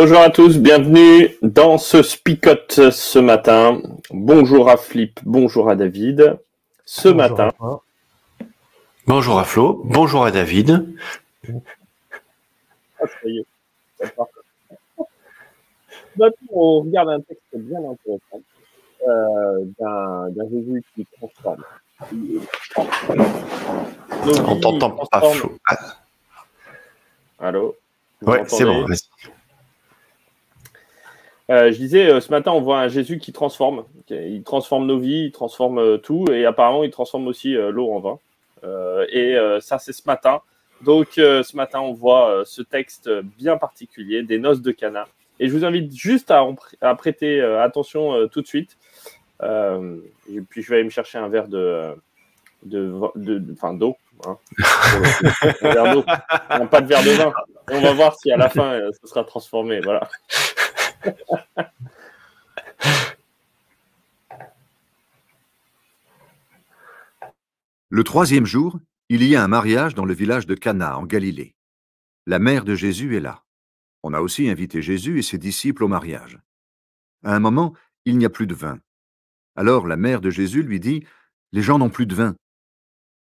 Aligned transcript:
Bonjour 0.00 0.20
à 0.20 0.30
tous, 0.30 0.58
bienvenue 0.58 1.36
dans 1.42 1.76
ce 1.76 2.04
Spicote 2.04 2.90
ce 2.92 3.18
matin. 3.18 3.82
Bonjour 4.10 4.70
à 4.70 4.76
Flip, 4.76 5.18
bonjour 5.24 5.68
à 5.68 5.74
David. 5.74 6.38
Ce 6.84 7.08
matin. 7.08 7.50
Bonjour 9.08 9.40
à 9.40 9.44
Flo, 9.44 9.82
bonjour 9.84 10.24
à 10.24 10.30
David. 10.30 10.94
Ah, 11.48 13.06
ça 13.06 13.08
y 13.24 13.38
est. 13.38 13.46
Maintenant, 16.16 16.48
on 16.52 16.80
regarde 16.82 17.08
un 17.08 17.20
texte 17.20 17.42
bien 17.54 17.80
intéressant 17.80 18.40
euh, 19.08 19.64
d'un 19.80 20.48
Jésus 20.48 20.84
qui 20.94 21.04
transforme. 21.18 21.64
On 24.46 24.60
t'entend 24.60 24.90
pas, 24.92 25.32
Flo. 25.32 25.58
Allô? 27.40 27.74
Ouais, 28.22 28.44
c'est 28.46 28.64
bon, 28.64 28.86
vas-y. 28.86 29.00
Euh, 31.50 31.72
je 31.72 31.78
disais, 31.78 32.10
euh, 32.10 32.20
ce 32.20 32.30
matin, 32.30 32.52
on 32.52 32.60
voit 32.60 32.80
un 32.80 32.88
Jésus 32.88 33.18
qui 33.18 33.32
transforme. 33.32 33.84
Il 34.10 34.42
transforme 34.42 34.86
nos 34.86 34.98
vies, 34.98 35.26
il 35.26 35.32
transforme 35.32 35.78
euh, 35.78 35.96
tout, 35.96 36.26
et 36.30 36.44
apparemment, 36.44 36.84
il 36.84 36.90
transforme 36.90 37.26
aussi 37.26 37.54
l'eau 37.54 37.90
en 37.92 38.00
vin. 38.00 38.18
et 39.10 39.36
ça, 39.60 39.78
c'est 39.78 39.92
ce 39.92 40.02
matin. 40.06 40.40
Donc, 40.82 41.12
ce 41.14 41.56
matin, 41.56 41.80
on 41.80 41.92
voit 41.92 42.42
ce 42.44 42.62
texte 42.62 43.10
bien 43.38 43.56
particulier, 43.56 44.22
des 44.22 44.38
noces 44.38 44.62
de 44.62 44.72
Cana. 44.72 45.06
Et 45.40 45.48
je 45.48 45.52
vous 45.52 45.64
invite 45.64 45.94
juste 45.94 46.30
à, 46.32 46.94
prêter 46.94 47.40
attention 47.40 48.28
tout 48.28 48.42
de 48.42 48.46
suite. 48.46 48.76
et 49.42 50.40
puis, 50.48 50.62
je 50.62 50.68
vais 50.68 50.76
aller 50.76 50.84
me 50.84 50.90
chercher 50.90 51.18
un 51.18 51.28
verre 51.28 51.48
de, 51.48 51.94
de, 52.64 53.42
enfin, 53.52 53.72
d'eau. 53.74 53.96
Hein, 54.26 54.36
verre 55.62 55.94
d'eau. 55.94 56.02
pas 56.02 56.80
de 56.80 56.86
verre 56.86 57.04
de 57.04 57.10
vin. 57.10 57.32
On 57.70 57.80
va 57.80 57.92
voir 57.92 58.16
si 58.16 58.32
à 58.32 58.36
la 58.36 58.48
fin, 58.48 58.80
ça 59.00 59.08
sera 59.08 59.24
transformé. 59.24 59.80
Voilà. 59.80 60.08
Le 67.90 68.04
troisième 68.04 68.44
jour, 68.44 68.78
il 69.08 69.24
y 69.24 69.34
a 69.34 69.42
un 69.42 69.48
mariage 69.48 69.94
dans 69.94 70.04
le 70.04 70.12
village 70.12 70.46
de 70.46 70.54
Cana, 70.54 70.98
en 70.98 71.06
Galilée. 71.06 71.54
La 72.26 72.38
mère 72.38 72.64
de 72.64 72.74
Jésus 72.74 73.16
est 73.16 73.20
là. 73.20 73.44
On 74.02 74.12
a 74.12 74.20
aussi 74.20 74.50
invité 74.50 74.82
Jésus 74.82 75.18
et 75.18 75.22
ses 75.22 75.38
disciples 75.38 75.84
au 75.84 75.88
mariage. 75.88 76.38
À 77.24 77.34
un 77.34 77.40
moment, 77.40 77.72
il 78.04 78.18
n'y 78.18 78.26
a 78.26 78.30
plus 78.30 78.46
de 78.46 78.54
vin. 78.54 78.78
Alors 79.56 79.86
la 79.86 79.96
mère 79.96 80.20
de 80.20 80.28
Jésus 80.28 80.62
lui 80.62 80.80
dit, 80.80 81.02
Les 81.52 81.62
gens 81.62 81.78
n'ont 81.78 81.88
plus 81.88 82.06
de 82.06 82.14
vin. 82.14 82.36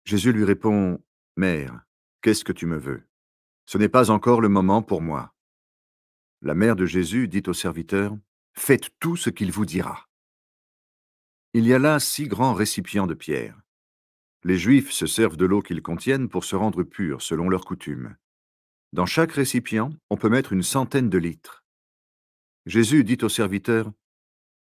Jésus 0.04 0.32
lui 0.32 0.44
répond, 0.44 1.00
Mère, 1.36 1.84
qu'est-ce 2.20 2.44
que 2.44 2.52
tu 2.52 2.66
me 2.66 2.76
veux? 2.76 3.04
Ce 3.66 3.78
n'est 3.78 3.88
pas 3.88 4.10
encore 4.10 4.40
le 4.40 4.48
moment 4.48 4.82
pour 4.82 5.00
moi. 5.00 5.32
La 6.46 6.54
mère 6.54 6.76
de 6.76 6.86
Jésus 6.86 7.26
dit 7.26 7.42
au 7.48 7.52
serviteur, 7.52 8.16
Faites 8.52 8.90
tout 9.00 9.16
ce 9.16 9.30
qu'il 9.30 9.50
vous 9.50 9.66
dira. 9.66 10.08
Il 11.54 11.66
y 11.66 11.74
a 11.74 11.80
là 11.80 11.98
six 11.98 12.28
grands 12.28 12.54
récipients 12.54 13.08
de 13.08 13.14
pierre. 13.14 13.60
Les 14.44 14.56
Juifs 14.56 14.92
se 14.92 15.08
servent 15.08 15.36
de 15.36 15.44
l'eau 15.44 15.60
qu'ils 15.60 15.82
contiennent 15.82 16.28
pour 16.28 16.44
se 16.44 16.54
rendre 16.54 16.84
purs 16.84 17.20
selon 17.20 17.48
leur 17.48 17.64
coutume. 17.64 18.14
Dans 18.92 19.06
chaque 19.06 19.32
récipient, 19.32 19.90
on 20.08 20.16
peut 20.16 20.28
mettre 20.28 20.52
une 20.52 20.62
centaine 20.62 21.10
de 21.10 21.18
litres. 21.18 21.64
Jésus 22.64 23.02
dit 23.02 23.18
au 23.22 23.28
serviteur, 23.28 23.90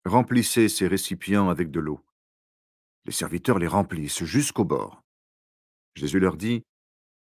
Remplissez 0.04 0.68
ces 0.68 0.88
récipients 0.88 1.50
avec 1.50 1.70
de 1.70 1.78
l'eau. 1.78 2.04
Les 3.04 3.12
serviteurs 3.12 3.60
les 3.60 3.68
remplissent 3.68 4.24
jusqu'au 4.24 4.64
bord. 4.64 5.04
Jésus 5.94 6.18
leur 6.18 6.36
dit, 6.36 6.64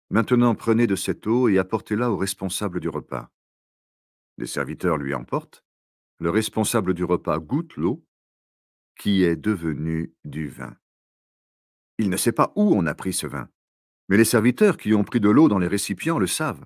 Maintenant 0.08 0.54
prenez 0.54 0.86
de 0.86 0.96
cette 0.96 1.26
eau 1.26 1.50
et 1.50 1.58
apportez-la 1.58 2.10
au 2.10 2.16
responsable 2.16 2.80
du 2.80 2.88
repas. 2.88 3.30
Les 4.38 4.46
serviteurs 4.46 4.96
lui 4.96 5.14
emportent. 5.14 5.64
Le 6.20 6.30
responsable 6.30 6.94
du 6.94 7.02
repas 7.02 7.40
goûte 7.40 7.76
l'eau, 7.76 8.04
qui 8.96 9.24
est 9.24 9.36
devenue 9.36 10.14
du 10.24 10.48
vin. 10.48 10.76
Il 11.98 12.08
ne 12.08 12.16
sait 12.16 12.32
pas 12.32 12.52
où 12.54 12.72
on 12.74 12.86
a 12.86 12.94
pris 12.94 13.12
ce 13.12 13.26
vin, 13.26 13.48
mais 14.08 14.16
les 14.16 14.24
serviteurs 14.24 14.76
qui 14.76 14.94
ont 14.94 15.02
pris 15.02 15.18
de 15.18 15.28
l'eau 15.28 15.48
dans 15.48 15.58
les 15.58 15.66
récipients 15.66 16.20
le 16.20 16.28
savent. 16.28 16.64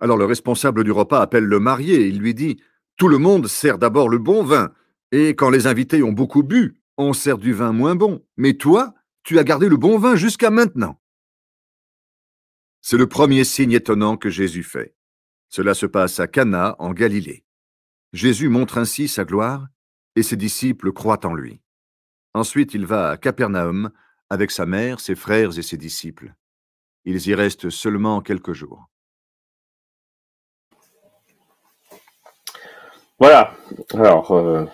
Alors 0.00 0.16
le 0.16 0.24
responsable 0.24 0.82
du 0.82 0.90
repas 0.90 1.20
appelle 1.20 1.44
le 1.44 1.60
marié 1.60 1.94
et 1.94 2.08
il 2.08 2.18
lui 2.18 2.34
dit 2.34 2.60
Tout 2.96 3.08
le 3.08 3.18
monde 3.18 3.46
sert 3.46 3.78
d'abord 3.78 4.08
le 4.08 4.18
bon 4.18 4.42
vin, 4.42 4.72
et 5.12 5.30
quand 5.30 5.50
les 5.50 5.68
invités 5.68 6.02
ont 6.02 6.12
beaucoup 6.12 6.42
bu, 6.42 6.82
on 6.96 7.12
sert 7.12 7.38
du 7.38 7.52
vin 7.52 7.72
moins 7.72 7.94
bon. 7.94 8.26
Mais 8.36 8.54
toi, 8.54 8.94
tu 9.22 9.38
as 9.38 9.44
gardé 9.44 9.68
le 9.68 9.76
bon 9.76 9.96
vin 9.96 10.16
jusqu'à 10.16 10.50
maintenant. 10.50 11.00
C'est 12.80 12.96
le 12.96 13.06
premier 13.06 13.44
signe 13.44 13.72
étonnant 13.72 14.16
que 14.16 14.30
Jésus 14.30 14.64
fait. 14.64 14.96
Cela 15.50 15.74
se 15.74 15.86
passe 15.86 16.20
à 16.20 16.28
Cana, 16.28 16.76
en 16.78 16.92
Galilée. 16.92 17.44
Jésus 18.12 18.48
montre 18.48 18.78
ainsi 18.78 19.08
sa 19.08 19.24
gloire, 19.24 19.66
et 20.16 20.22
ses 20.22 20.36
disciples 20.36 20.92
croient 20.92 21.26
en 21.26 21.34
lui. 21.34 21.60
Ensuite, 22.34 22.74
il 22.74 22.86
va 22.86 23.10
à 23.10 23.16
Capernaum 23.16 23.90
avec 24.30 24.52
sa 24.52 24.64
mère, 24.64 25.00
ses 25.00 25.16
frères 25.16 25.58
et 25.58 25.62
ses 25.62 25.76
disciples. 25.76 26.32
Ils 27.04 27.28
y 27.28 27.34
restent 27.34 27.70
seulement 27.70 28.20
quelques 28.20 28.52
jours. 28.52 28.86
Voilà. 33.18 33.52
Alors, 33.92 34.30
euh, 34.30 34.64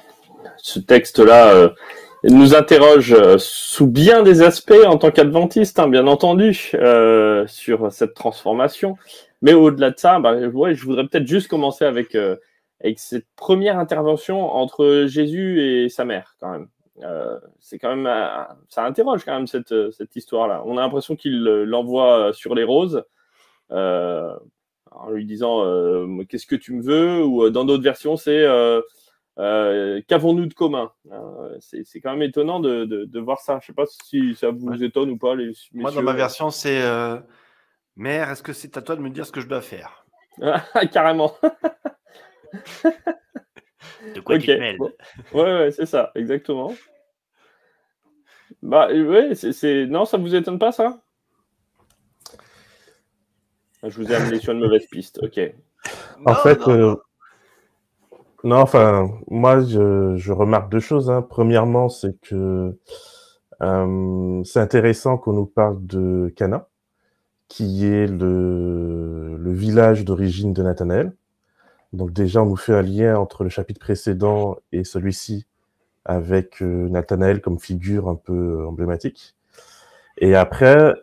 ce 0.59 0.79
texte-là 0.79 1.49
euh, 1.49 1.71
nous 2.25 2.55
interroge 2.55 3.13
euh, 3.13 3.37
sous 3.39 3.87
bien 3.87 4.23
des 4.23 4.43
aspects 4.43 4.85
en 4.87 4.99
tant 4.99 5.11
qu'adventiste, 5.11 5.79
hein, 5.79 5.89
bien 5.89 6.07
entendu, 6.07 6.55
sur 7.47 7.93
cette 7.93 8.15
transformation. 8.15 8.97
Mais 9.43 9.55
au-delà 9.55 9.91
de 9.91 9.99
ça, 9.99 10.19
bah, 10.19 10.41
je 10.41 10.49
voudrais 10.85 11.07
peut-être 11.07 11.27
juste 11.27 11.49
commencer 11.49 11.85
avec, 11.85 12.15
euh, 12.15 12.37
avec 12.81 12.99
cette 12.99 13.27
première 13.37 13.79
intervention 13.79 14.41
entre 14.53 15.05
Jésus 15.07 15.61
et 15.63 15.89
sa 15.89 16.05
mère, 16.05 16.37
quand 16.41 16.51
même. 16.51 16.69
Euh, 17.03 17.39
c'est 17.61 17.79
quand 17.79 17.95
même, 17.95 18.07
euh, 18.07 18.45
ça 18.69 18.85
interroge 18.85 19.25
quand 19.25 19.35
même 19.35 19.47
cette, 19.47 19.91
cette 19.91 20.17
histoire-là. 20.17 20.63
On 20.65 20.79
a 20.79 20.81
l'impression 20.81 21.17
qu'il 21.17 21.43
l'envoie 21.43 22.33
sur 22.33 22.55
les 22.55 22.65
roses, 22.65 23.05
en 23.71 25.11
lui 25.11 25.27
disant 25.27 25.63
qu'est-ce 26.29 26.47
que 26.47 26.57
tu 26.57 26.73
me 26.73 26.83
veux, 26.83 27.23
ou 27.23 27.51
dans 27.51 27.65
d'autres 27.67 27.83
versions, 27.83 28.17
c'est 28.17 28.47
qu'avons-nous 29.37 30.47
de 30.47 30.55
commun? 30.55 30.91
C'est 31.61 32.01
quand 32.01 32.13
même 32.13 32.23
étonnant 32.23 32.61
de, 32.61 32.87
de, 32.87 33.21
voir 33.21 33.41
ça. 33.41 33.59
Je 33.61 33.65
ne 33.65 33.67
sais 33.67 33.73
pas 33.75 33.85
si 33.87 34.35
ça 34.35 34.51
vous 34.51 34.83
étonne 34.83 35.11
ou 35.11 35.19
pas. 35.19 35.35
Les, 35.35 35.53
Moi, 35.75 35.91
dans 35.91 36.03
ma 36.03 36.15
version, 36.15 36.49
c'est 36.49 36.83
Mère, 37.97 38.31
est-ce 38.31 38.43
que 38.43 38.53
c'est 38.53 38.77
à 38.77 38.83
toi 38.83 38.95
de 38.95 39.01
me 39.01 39.09
dire 39.09 39.25
ce 39.25 39.33
que 39.33 39.41
je 39.41 39.49
dois 39.49 39.63
faire? 39.63 40.05
Carrément. 40.93 41.35
de 44.15 44.21
quoi 44.21 44.39
tu 44.39 44.47
te 44.47 44.59
mêles? 44.59 44.79
Ouais, 44.79 45.43
ouais, 45.43 45.71
c'est 45.71 45.87
ça, 45.87 46.13
exactement. 46.15 46.75
Bah, 48.63 48.89
ouais, 48.89 49.35
c'est. 49.35 49.87
Non, 49.87 50.05
ça 50.05 50.19
vous 50.19 50.35
étonne 50.35 50.59
pas, 50.59 50.73
ça? 50.73 51.01
Je 53.83 53.97
vous 53.97 54.11
ai 54.11 54.15
amené 54.15 54.41
sur 54.41 54.53
une 54.53 54.61
mauvaise 54.61 54.87
piste, 54.87 55.21
ok. 55.23 55.41
En 56.27 56.35
fait, 56.35 56.67
euh, 56.69 56.97
non, 58.45 58.57
enfin, 58.57 59.11
moi, 59.29 59.61
je, 59.61 60.33
remarque 60.33 60.71
deux 60.71 60.81
choses. 60.81 61.11
Hein. 61.11 61.23
Premièrement, 61.23 61.89
c'est 61.89 62.21
que 62.21 62.77
euh, 63.63 64.45
c'est 64.45 64.61
intéressant 64.61 65.17
qu'on 65.19 65.33
nous 65.33 65.47
parle 65.47 65.85
de 65.87 66.33
Cana 66.37 66.69
qui 67.49 67.87
est 67.87 68.07
le, 68.07 69.53
village 69.53 70.05
d'origine 70.05 70.53
de 70.53 70.63
Nathanaël. 70.63 71.13
Donc 71.93 72.13
déjà, 72.13 72.43
on 72.43 72.47
nous 72.47 72.57
fait 72.57 72.75
un 72.75 72.83
lien 72.83 73.17
entre 73.17 73.43
le 73.43 73.49
chapitre 73.49 73.81
précédent 73.81 74.57
et 74.73 74.85
celui-ci 74.85 75.47
avec 76.05 76.63
euh, 76.63 76.89
Nathanaël 76.89 77.41
comme 77.41 77.59
figure 77.59 78.09
un 78.09 78.17
peu 78.17 78.67
emblématique. 78.67 79.35
Et 80.19 80.35
après, 80.35 80.95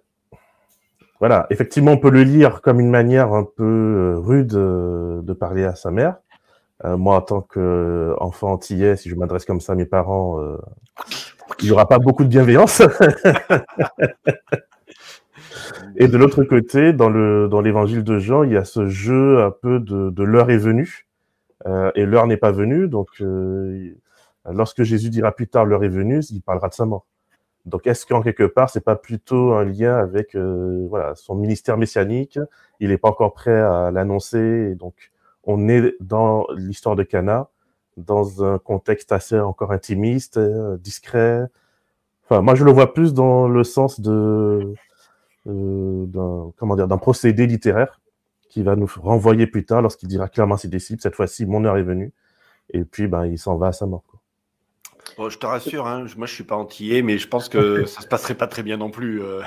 voilà, 1.19 1.47
effectivement, 1.49 1.93
on 1.93 1.97
peut 1.97 2.11
le 2.11 2.23
lire 2.23 2.61
comme 2.61 2.79
une 2.79 2.89
manière 2.89 3.33
un 3.33 3.43
peu 3.43 3.63
euh, 3.63 4.19
rude 4.19 4.53
euh, 4.53 5.21
de 5.23 5.33
parler 5.33 5.63
à 5.63 5.75
sa 5.75 5.89
mère. 5.89 6.17
moi, 6.83 7.17
en 7.17 7.21
tant 7.21 7.41
qu'enfant 7.41 8.51
antillais, 8.53 8.95
si 8.97 9.09
je 9.09 9.15
m'adresse 9.15 9.45
comme 9.45 9.61
ça 9.61 9.73
à 9.73 9.75
mes 9.75 9.85
parents, 9.85 10.37
il 11.59 11.65
n'y 11.65 11.71
aura 11.71 11.87
pas 11.87 11.97
beaucoup 11.97 12.23
de 12.23 12.29
bienveillance. 12.29 12.81
Et 15.95 16.07
de 16.07 16.17
l'autre 16.17 16.43
côté, 16.43 16.93
dans 16.93 17.09
le 17.09 17.47
dans 17.47 17.61
l'évangile 17.61 18.03
de 18.03 18.19
Jean, 18.19 18.43
il 18.43 18.51
y 18.53 18.57
a 18.57 18.65
ce 18.65 18.87
jeu 18.87 19.43
un 19.43 19.51
peu 19.51 19.79
de, 19.79 20.23
l'heure 20.23 20.49
est 20.49 20.57
venue 20.57 21.07
euh, 21.65 21.91
et 21.95 22.05
l'heure 22.05 22.27
n'est 22.27 22.37
pas 22.37 22.51
venue. 22.51 22.87
Donc, 22.87 23.09
euh, 23.21 23.93
lorsque 24.49 24.83
Jésus 24.83 25.09
dira 25.09 25.31
plus 25.31 25.47
tard 25.47 25.65
l'heure 25.65 25.83
est 25.83 25.89
venue, 25.89 26.21
il 26.31 26.41
parlera 26.41 26.69
de 26.69 26.73
sa 26.73 26.85
mort. 26.85 27.05
Donc, 27.65 27.87
est-ce 27.87 28.05
qu'en 28.05 28.21
quelque 28.21 28.43
part, 28.43 28.69
c'est 28.69 28.83
pas 28.83 28.95
plutôt 28.95 29.53
un 29.53 29.63
lien 29.63 29.95
avec 29.95 30.35
euh, 30.35 30.85
voilà 30.89 31.15
son 31.15 31.35
ministère 31.35 31.77
messianique? 31.77 32.39
Il 32.79 32.89
n'est 32.89 32.97
pas 32.97 33.09
encore 33.09 33.33
prêt 33.33 33.59
à 33.59 33.91
l'annoncer, 33.91 34.75
donc 34.75 35.11
on 35.45 35.69
est 35.69 35.95
dans 35.99 36.45
l'histoire 36.55 36.95
de 36.95 37.03
Cana, 37.03 37.49
dans 37.97 38.43
un 38.43 38.57
contexte 38.57 39.11
assez 39.11 39.39
encore 39.39 39.71
intimiste, 39.71 40.39
discret. 40.79 41.45
Enfin, 42.25 42.41
moi, 42.41 42.55
je 42.55 42.63
le 42.63 42.71
vois 42.71 42.93
plus 42.93 43.13
dans 43.13 43.47
le 43.47 43.63
sens 43.63 43.99
de 43.99 44.73
d'un 45.45 46.51
comment 46.57 46.75
dire 46.75 46.87
d'un 46.87 46.97
procédé 46.97 47.45
littéraire 47.47 47.99
qui 48.49 48.63
va 48.63 48.75
nous 48.75 48.89
renvoyer 49.01 49.47
plus 49.47 49.65
tard 49.65 49.81
lorsqu'il 49.81 50.07
dira 50.07 50.29
clairement 50.29 50.55
à 50.55 50.57
ses 50.57 50.69
disciples 50.69 51.01
cette 51.01 51.15
fois-ci 51.15 51.45
mon 51.45 51.65
heure 51.65 51.77
est 51.77 51.83
venue 51.83 52.13
et 52.69 52.83
puis 52.85 53.07
ben 53.07 53.25
il 53.25 53.37
s'en 53.37 53.57
va 53.57 53.67
à 53.67 53.71
sa 53.71 53.85
mort. 53.85 54.03
Bon, 55.17 55.29
je 55.29 55.37
te 55.37 55.45
rassure, 55.45 55.85
hein, 55.85 56.05
moi 56.17 56.27
je 56.27 56.33
suis 56.33 56.43
pas 56.43 56.55
antillais, 56.55 57.01
mais 57.01 57.17
je 57.17 57.27
pense 57.27 57.49
que 57.49 57.85
ça 57.85 58.01
se 58.01 58.07
passerait 58.07 58.35
pas 58.35 58.47
très 58.47 58.63
bien 58.63 58.77
non 58.77 58.89
plus. 58.89 59.21
Euh. 59.21 59.41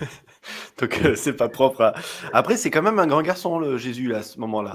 Donc 0.78 1.00
euh, 1.04 1.14
c'est 1.16 1.32
pas 1.32 1.48
propre. 1.48 1.92
Après, 2.32 2.56
c'est 2.56 2.70
quand 2.70 2.82
même 2.82 2.98
un 2.98 3.06
grand 3.06 3.22
garçon, 3.22 3.58
le 3.58 3.76
Jésus, 3.76 4.08
là, 4.08 4.18
à 4.18 4.22
ce 4.22 4.38
moment-là. 4.40 4.74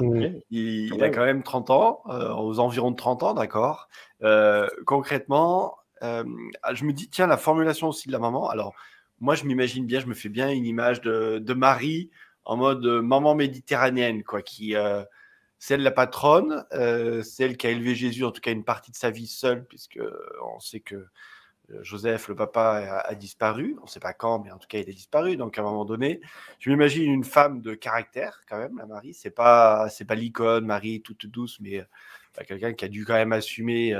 Il, 0.51 1.01
a 1.01 1.09
quand 1.09 1.25
même 1.25 1.41
30 1.41 1.69
ans, 1.69 2.01
aux 2.37 2.59
environs 2.59 2.91
de 2.91 2.95
30 2.95 3.23
ans, 3.23 3.33
d'accord. 3.33 3.87
concrètement, 4.85 5.77
je 6.01 6.85
me 6.85 6.91
dis, 6.91 7.09
tiens, 7.09 7.27
la 7.27 7.37
formulation 7.37 7.87
aussi 7.87 8.07
de 8.07 8.13
la 8.13 8.19
maman. 8.19 8.49
Alors, 8.49 8.73
moi, 9.19 9.35
je 9.35 9.45
m'imagine 9.45 9.85
bien, 9.85 9.99
je 9.99 10.07
me 10.07 10.13
fais 10.13 10.29
bien 10.29 10.49
une 10.49 10.65
image 10.65 11.01
de, 11.01 11.53
Marie 11.53 12.09
en 12.43 12.57
mode 12.57 12.85
euh, 12.85 13.01
maman 13.01 13.35
méditerranéenne, 13.35 14.23
quoi, 14.23 14.41
qui, 14.41 14.75
euh, 14.75 15.03
la 15.69 15.91
patronne, 15.91 16.65
euh, 16.73 17.23
celle 17.23 17.57
qui 17.57 17.67
a 17.67 17.71
élevé 17.71 17.95
Jésus, 17.95 18.23
en 18.23 18.31
tout 18.31 18.41
cas 18.41 18.51
une 18.51 18.63
partie 18.63 18.91
de 18.91 18.97
sa 18.97 19.09
vie 19.09 19.27
seule, 19.27 19.65
puisque 19.65 19.99
on 20.43 20.59
sait 20.59 20.79
que 20.81 21.07
Joseph, 21.81 22.27
le 22.27 22.35
papa, 22.35 23.03
a, 23.03 23.15
disparu. 23.15 23.75
On 23.79 23.85
ne 23.85 23.89
sait 23.89 23.99
pas 23.99 24.13
quand, 24.13 24.43
mais 24.43 24.51
en 24.51 24.59
tout 24.59 24.67
cas, 24.67 24.77
il 24.77 24.87
a 24.87 24.93
disparu. 24.93 25.35
Donc, 25.35 25.57
à 25.57 25.61
un 25.61 25.63
moment 25.63 25.85
donné, 25.85 26.21
je 26.59 26.69
m'imagine 26.69 27.11
une 27.11 27.23
femme 27.23 27.61
de 27.61 27.73
caractère, 27.73 28.41
quand 28.47 28.59
même, 28.59 28.77
la 28.77 28.85
Marie. 28.85 29.15
C'est 29.15 29.31
pas, 29.31 29.89
c'est 29.89 30.05
pas 30.05 30.13
l'icône, 30.13 30.67
Marie 30.67 31.01
toute 31.01 31.25
douce, 31.25 31.59
mais 31.59 31.83
quelqu'un 32.47 32.73
qui 32.73 32.85
a 32.85 32.87
dû 32.87 33.03
quand 33.03 33.15
même 33.15 33.33
assumer 33.33 33.95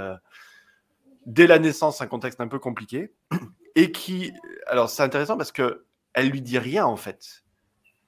dès 1.25 1.47
la 1.47 1.57
naissance 1.57 2.01
un 2.01 2.07
contexte 2.07 2.39
un 2.39 2.47
peu 2.47 2.59
compliqué 2.59 3.12
et 3.75 3.92
qui, 3.92 4.33
alors 4.68 4.89
c'est 4.89 5.04
intéressant 5.04 5.38
parce 5.38 5.51
que 5.51 5.86
elle 6.13 6.30
lui 6.30 6.42
dit 6.42 6.57
rien 6.57 6.86
en 6.86 6.95
fait. 6.95 7.44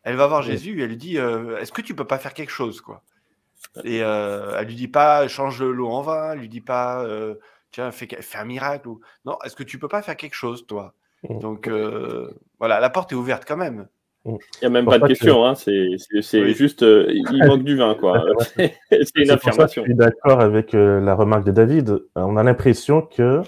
Elle 0.04 0.16
va 0.16 0.28
voir 0.28 0.42
Jésus 0.42 0.80
et 0.80 0.84
elle 0.84 0.90
lui 0.90 0.98
dit 0.98 1.18
euh, 1.18 1.58
Est-ce 1.58 1.74
que 1.74 1.82
tu 1.82 1.94
peux 1.94 2.08
pas 2.08 2.18
faire 2.18 2.34
quelque 2.34 2.52
chose 2.52 2.82
quoi? 2.82 3.04
Et 3.84 4.02
euh, 4.02 4.56
elle 4.58 4.68
lui 4.68 4.76
dit 4.76 4.88
pas 4.88 5.28
change 5.28 5.62
l'eau 5.62 5.90
en 5.90 6.02
vin, 6.02 6.32
elle 6.32 6.40
lui 6.40 6.50
dit 6.50 6.62
pas 6.62 7.04
euh, 7.04 7.36
tiens 7.72 7.92
fais, 7.92 8.08
fais, 8.08 8.38
un 8.38 8.46
miracle 8.46 8.88
ou 8.88 9.02
non 9.26 9.38
Est-ce 9.44 9.56
que 9.56 9.64
tu 9.64 9.78
peux 9.78 9.90
pas 9.90 10.02
faire 10.02 10.16
quelque 10.16 10.36
chose 10.36 10.66
toi? 10.66 10.94
Mmh. 11.28 11.40
Donc 11.40 11.70
voilà, 12.60 12.80
la 12.80 12.90
porte 12.90 13.12
est 13.12 13.16
ouverte 13.16 13.44
quand 13.46 13.58
même. 13.58 13.88
Mmh. 14.24 14.36
Il 14.36 14.60
n'y 14.62 14.68
a 14.68 14.70
même 14.70 14.86
pas 14.86 15.00
de 15.00 15.08
question, 15.08 15.46
hein, 15.46 15.56
c'est 15.56 16.54
juste, 16.54 16.84
il 16.84 17.44
manque 17.46 17.64
du 17.64 17.76
vin, 17.76 17.96
quoi. 17.96 18.24
c'est 18.56 19.12
une 19.16 19.32
affirmation. 19.32 19.84
je 19.84 19.90
suis 19.90 19.96
d'accord 19.96 20.40
avec 20.40 20.72
la 20.72 21.16
remarque 21.16 21.44
de 21.44 21.52
David. 21.52 22.00
On 22.16 22.38
a 22.38 22.44
l'impression 22.44 23.02
que 23.02 23.42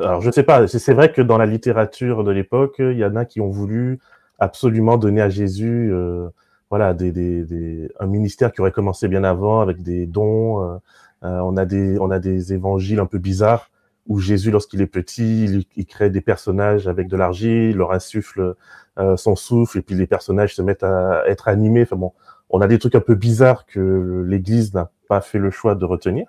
alors 0.00 0.20
je 0.20 0.30
sais 0.30 0.42
pas, 0.42 0.66
c'est 0.66 0.94
vrai 0.94 1.12
que 1.12 1.22
dans 1.22 1.38
la 1.38 1.46
littérature 1.46 2.24
de 2.24 2.30
l'époque, 2.30 2.76
il 2.78 2.98
y 2.98 3.04
en 3.04 3.16
a 3.16 3.24
qui 3.24 3.40
ont 3.40 3.50
voulu 3.50 3.98
absolument 4.38 4.96
donner 4.96 5.20
à 5.20 5.28
Jésus, 5.28 5.90
euh, 5.92 6.28
voilà, 6.70 6.94
des, 6.94 7.12
des, 7.12 7.44
des, 7.44 7.90
un 8.00 8.06
ministère 8.06 8.52
qui 8.52 8.60
aurait 8.60 8.72
commencé 8.72 9.08
bien 9.08 9.24
avant 9.24 9.60
avec 9.60 9.82
des 9.82 10.06
dons. 10.06 10.62
Euh, 10.62 10.76
euh 11.24 11.40
on 11.40 11.56
a 11.56 11.64
des, 11.64 11.98
on 11.98 12.10
a 12.10 12.18
des 12.18 12.52
évangiles 12.52 13.00
un 13.00 13.06
peu 13.06 13.18
bizarres 13.18 13.70
où 14.06 14.20
Jésus, 14.20 14.50
lorsqu'il 14.50 14.80
est 14.80 14.86
petit, 14.86 15.64
il, 15.76 15.86
crée 15.86 16.10
des 16.10 16.22
personnages 16.22 16.88
avec 16.88 17.08
de 17.08 17.16
l'argile, 17.16 17.70
il 17.70 17.76
leur 17.76 17.92
insuffle 17.92 18.54
euh, 18.98 19.16
son 19.16 19.36
souffle 19.36 19.78
et 19.78 19.82
puis 19.82 19.94
les 19.94 20.06
personnages 20.06 20.54
se 20.54 20.62
mettent 20.62 20.82
à 20.82 21.24
être 21.26 21.48
animés. 21.48 21.82
Enfin 21.82 21.96
bon, 21.96 22.12
on 22.50 22.60
a 22.60 22.66
des 22.66 22.78
trucs 22.78 22.94
un 22.94 23.00
peu 23.00 23.14
bizarres 23.14 23.66
que 23.66 24.24
l'Église 24.26 24.72
n'a 24.74 24.90
pas 25.08 25.20
fait 25.20 25.38
le 25.38 25.50
choix 25.50 25.74
de 25.74 25.84
retenir. 25.84 26.26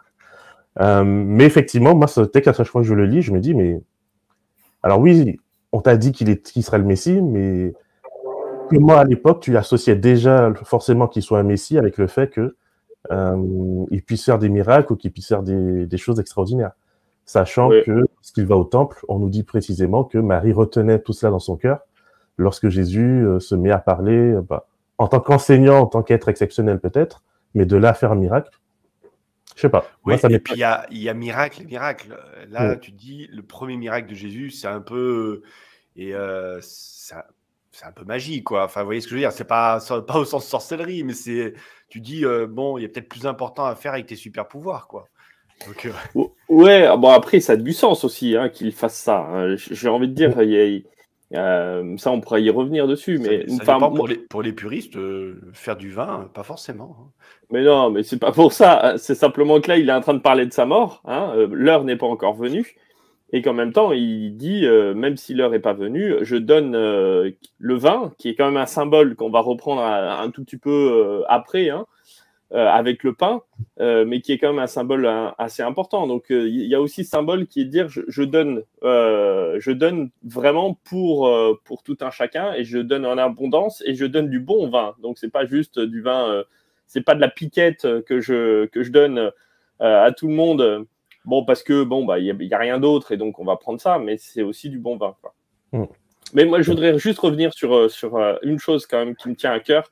Euh, 0.79 1.03
mais 1.03 1.45
effectivement, 1.45 1.95
moi, 1.95 2.07
ce 2.07 2.21
texte, 2.21 2.47
à 2.47 2.53
chaque 2.53 2.67
fois 2.67 2.81
que 2.81 2.87
je 2.87 2.93
le 2.93 3.05
lis, 3.05 3.21
je 3.21 3.33
me 3.33 3.39
dis, 3.39 3.53
mais 3.53 3.81
alors 4.81 4.99
oui, 4.99 5.39
on 5.71 5.81
t'a 5.81 5.97
dit 5.97 6.11
qu'il 6.11 6.63
serait 6.63 6.77
le 6.77 6.85
Messie, 6.85 7.21
mais 7.21 7.73
moi, 8.71 8.99
à 8.99 9.03
l'époque, 9.03 9.41
tu 9.41 9.57
associais 9.57 9.95
déjà 9.95 10.53
forcément 10.63 11.07
qu'il 11.07 11.23
soit 11.23 11.39
un 11.39 11.43
Messie 11.43 11.77
avec 11.77 11.97
le 11.97 12.07
fait 12.07 12.29
que 12.29 12.55
euh, 13.11 13.85
puisse 14.05 14.25
faire 14.25 14.37
des 14.37 14.49
miracles 14.49 14.93
ou 14.93 14.95
qu'il 14.95 15.11
puisse 15.11 15.27
faire 15.27 15.43
des, 15.43 15.97
choses 15.97 16.19
extraordinaires. 16.19 16.71
Sachant 17.25 17.69
que 17.69 18.05
qu'il 18.33 18.45
va 18.45 18.55
au 18.55 18.63
temple, 18.63 19.03
on 19.07 19.19
nous 19.19 19.29
dit 19.29 19.43
précisément 19.43 20.03
que 20.03 20.17
Marie 20.17 20.53
retenait 20.53 20.99
tout 20.99 21.13
cela 21.13 21.31
dans 21.31 21.39
son 21.39 21.57
cœur 21.57 21.79
lorsque 22.37 22.69
Jésus 22.69 23.25
euh, 23.25 23.39
se 23.39 23.55
met 23.55 23.71
à 23.71 23.79
parler, 23.79 24.35
bah, 24.47 24.67
en 24.97 25.07
tant 25.07 25.19
qu'enseignant, 25.19 25.79
en 25.79 25.85
tant 25.85 26.03
qu'être 26.03 26.29
exceptionnel 26.29 26.79
peut-être, 26.79 27.23
mais 27.53 27.65
de 27.65 27.75
là 27.75 27.93
faire 27.93 28.11
un 28.11 28.15
miracle, 28.15 28.51
je 29.59 29.63
sais 29.63 29.69
pas. 29.69 29.91
Oui, 30.05 30.15
et 30.29 30.39
puis 30.39 30.53
il 30.53 30.59
y 30.59 30.63
a, 30.63 30.87
y 30.89 31.09
a, 31.09 31.13
miracle 31.13 31.61
et 31.61 31.65
miracle. 31.65 32.17
Là, 32.49 32.77
tu 32.77 32.91
dis, 32.91 33.27
le 33.29 33.43
premier 33.43 33.75
miracle 33.75 34.07
de 34.09 34.15
Jésus, 34.15 34.51
c'est 34.51 34.69
un 34.69 34.79
peu. 34.79 35.41
Et 35.97 36.13
euh, 36.13 36.61
c'est 36.61 37.13
un 37.83 37.91
peu 37.91 38.05
magie, 38.05 38.41
quoi. 38.41 38.63
Enfin, 38.63 38.81
vous 38.81 38.85
voyez 38.85 39.01
ce 39.01 39.07
que 39.07 39.09
je 39.11 39.15
veux 39.15 39.21
dire? 39.21 39.33
C'est 39.33 39.43
pas, 39.43 39.81
pas 40.07 40.17
au 40.17 40.23
sens 40.23 40.47
sorcellerie, 40.47 41.03
mais 41.03 41.11
c'est. 41.11 41.55
Tu 41.89 41.99
dis, 41.99 42.23
euh, 42.23 42.47
bon, 42.47 42.77
il 42.77 42.83
y 42.83 42.85
a 42.85 42.87
peut-être 42.87 43.09
plus 43.09 43.25
important 43.25 43.65
à 43.65 43.75
faire 43.75 43.91
avec 43.91 44.05
tes 44.05 44.15
super 44.15 44.47
pouvoirs, 44.47 44.87
quoi. 44.87 45.09
Donc, 45.67 45.85
euh, 45.85 46.23
Ouais, 46.47 46.87
bon, 46.97 47.09
après, 47.09 47.41
ça 47.41 47.53
a 47.53 47.57
du 47.57 47.73
sens 47.73 48.05
aussi 48.05 48.37
hein, 48.37 48.47
qu'il 48.47 48.71
fasse 48.71 48.95
ça. 48.95 49.27
Hein. 49.29 49.57
J'ai 49.57 49.89
envie 49.89 50.07
de 50.07 50.13
dire, 50.13 50.41
il 50.41 50.51
y 50.51 50.57
a 50.57 50.79
euh, 51.35 51.95
ça, 51.97 52.11
on 52.11 52.21
pourrait 52.21 52.41
y 52.41 52.49
revenir 52.49 52.87
dessus. 52.87 53.19
Mais 53.19 53.45
pour, 53.45 54.07
les, 54.07 54.15
pour, 54.17 54.41
les, 54.41 54.53
puristes, 54.53 54.95
euh, 54.95 55.39
faire 55.53 55.77
du 55.77 55.91
vin, 55.91 56.29
pas 56.33 56.43
forcément. 56.43 56.97
Hein. 56.99 57.11
Mais 57.51 57.63
non, 57.63 57.91
mais 57.91 58.03
c'est 58.03 58.17
pas 58.17 58.31
pour 58.31 58.51
ça. 58.51 58.95
C'est 58.97 59.15
simplement 59.15 59.61
que 59.61 59.69
là, 59.69 59.77
il 59.77 59.89
est 59.89 59.93
en 59.93 60.01
train 60.01 60.15
de 60.15 60.19
parler 60.19 60.45
de 60.45 60.53
sa 60.53 60.65
mort. 60.65 61.01
Hein. 61.05 61.31
Euh, 61.35 61.47
l'heure 61.51 61.83
n'est 61.83 61.97
pas 61.97 62.07
encore 62.07 62.33
venue. 62.33 62.75
Et 63.31 63.43
qu'en 63.43 63.53
même 63.53 63.73
temps, 63.73 63.91
il 63.91 64.37
dit, 64.37 64.65
même 64.95 65.15
si 65.15 65.35
l'heure 65.35 65.51
n'est 65.51 65.59
pas 65.59 65.73
venue, 65.73 66.15
je 66.23 66.35
donne 66.35 66.71
le 66.71 67.75
vin, 67.75 68.11
qui 68.17 68.29
est 68.29 68.33
quand 68.33 68.47
même 68.47 68.57
un 68.57 68.65
symbole 68.65 69.15
qu'on 69.15 69.29
va 69.29 69.39
reprendre 69.39 69.83
un, 69.83 70.31
tout 70.31 70.43
petit 70.43 70.57
peu 70.57 71.23
après. 71.27 71.69
Hein, 71.69 71.85
euh, 71.85 71.98
avec 72.51 73.03
le 73.03 73.13
pain, 73.13 73.41
euh, 73.79 74.05
mais 74.05 74.21
qui 74.21 74.31
est 74.31 74.39
quand 74.39 74.49
même 74.49 74.59
un 74.59 74.67
symbole 74.67 75.05
hein, 75.05 75.35
assez 75.37 75.61
important. 75.61 76.07
Donc 76.07 76.31
euh, 76.31 76.47
il 76.47 76.65
y 76.65 76.73
a 76.73 76.81
aussi 76.81 77.03
ce 77.03 77.11
symbole 77.11 77.45
qui 77.47 77.61
est 77.61 77.65
de 77.65 77.69
dire 77.69 77.87
je, 77.89 78.23
donne, 78.23 78.63
je 78.81 79.71
donne 79.71 80.09
vraiment 80.23 80.73
pour, 80.83 81.31
pour 81.63 81.83
tout 81.83 81.97
un 82.01 82.09
chacun 82.09 82.53
et 82.53 82.63
je 82.63 82.79
donne 82.79 83.05
en 83.05 83.17
abondance 83.17 83.83
et 83.85 83.93
je 83.93 84.05
donne 84.05 84.29
du 84.29 84.39
bon 84.39 84.69
vin. 84.69 84.95
Donc 85.01 85.17
c'est 85.19 85.29
pas 85.31 85.45
juste 85.45 85.79
du 85.79 86.01
vin, 86.01 86.43
c'est 86.87 87.01
pas 87.01 87.15
de 87.15 87.21
la 87.21 87.29
piquette 87.29 87.87
que 88.05 88.19
je, 88.19 88.65
que 88.65 88.81
je 88.81 88.91
donne 88.91 89.31
à 89.79 90.11
tout 90.11 90.27
le 90.27 90.33
monde. 90.33 90.87
Bon, 91.25 91.45
parce 91.45 91.61
que 91.61 91.83
bon, 91.83 92.05
bah, 92.05 92.17
il 92.17 92.35
n'y 92.35 92.53
a, 92.53 92.57
rien 92.57 92.79
d'autre 92.79 93.11
et 93.11 93.17
donc 93.17 93.37
on 93.37 93.45
va 93.45 93.57
prendre 93.57 93.79
ça, 93.79 93.99
mais 93.99 94.17
c'est 94.17 94.41
aussi 94.41 94.69
du 94.69 94.79
bon 94.79 94.97
vin. 94.97 95.15
Mm. 95.73 95.83
Mais 96.33 96.45
moi, 96.45 96.61
je 96.61 96.71
voudrais 96.71 96.97
juste 96.97 97.19
revenir 97.19 97.53
sur, 97.53 97.91
sur 97.91 98.17
une 98.41 98.59
chose 98.59 98.87
quand 98.87 98.97
même 98.97 99.15
qui 99.15 99.29
me 99.29 99.35
tient 99.35 99.51
à 99.51 99.59
cœur, 99.59 99.91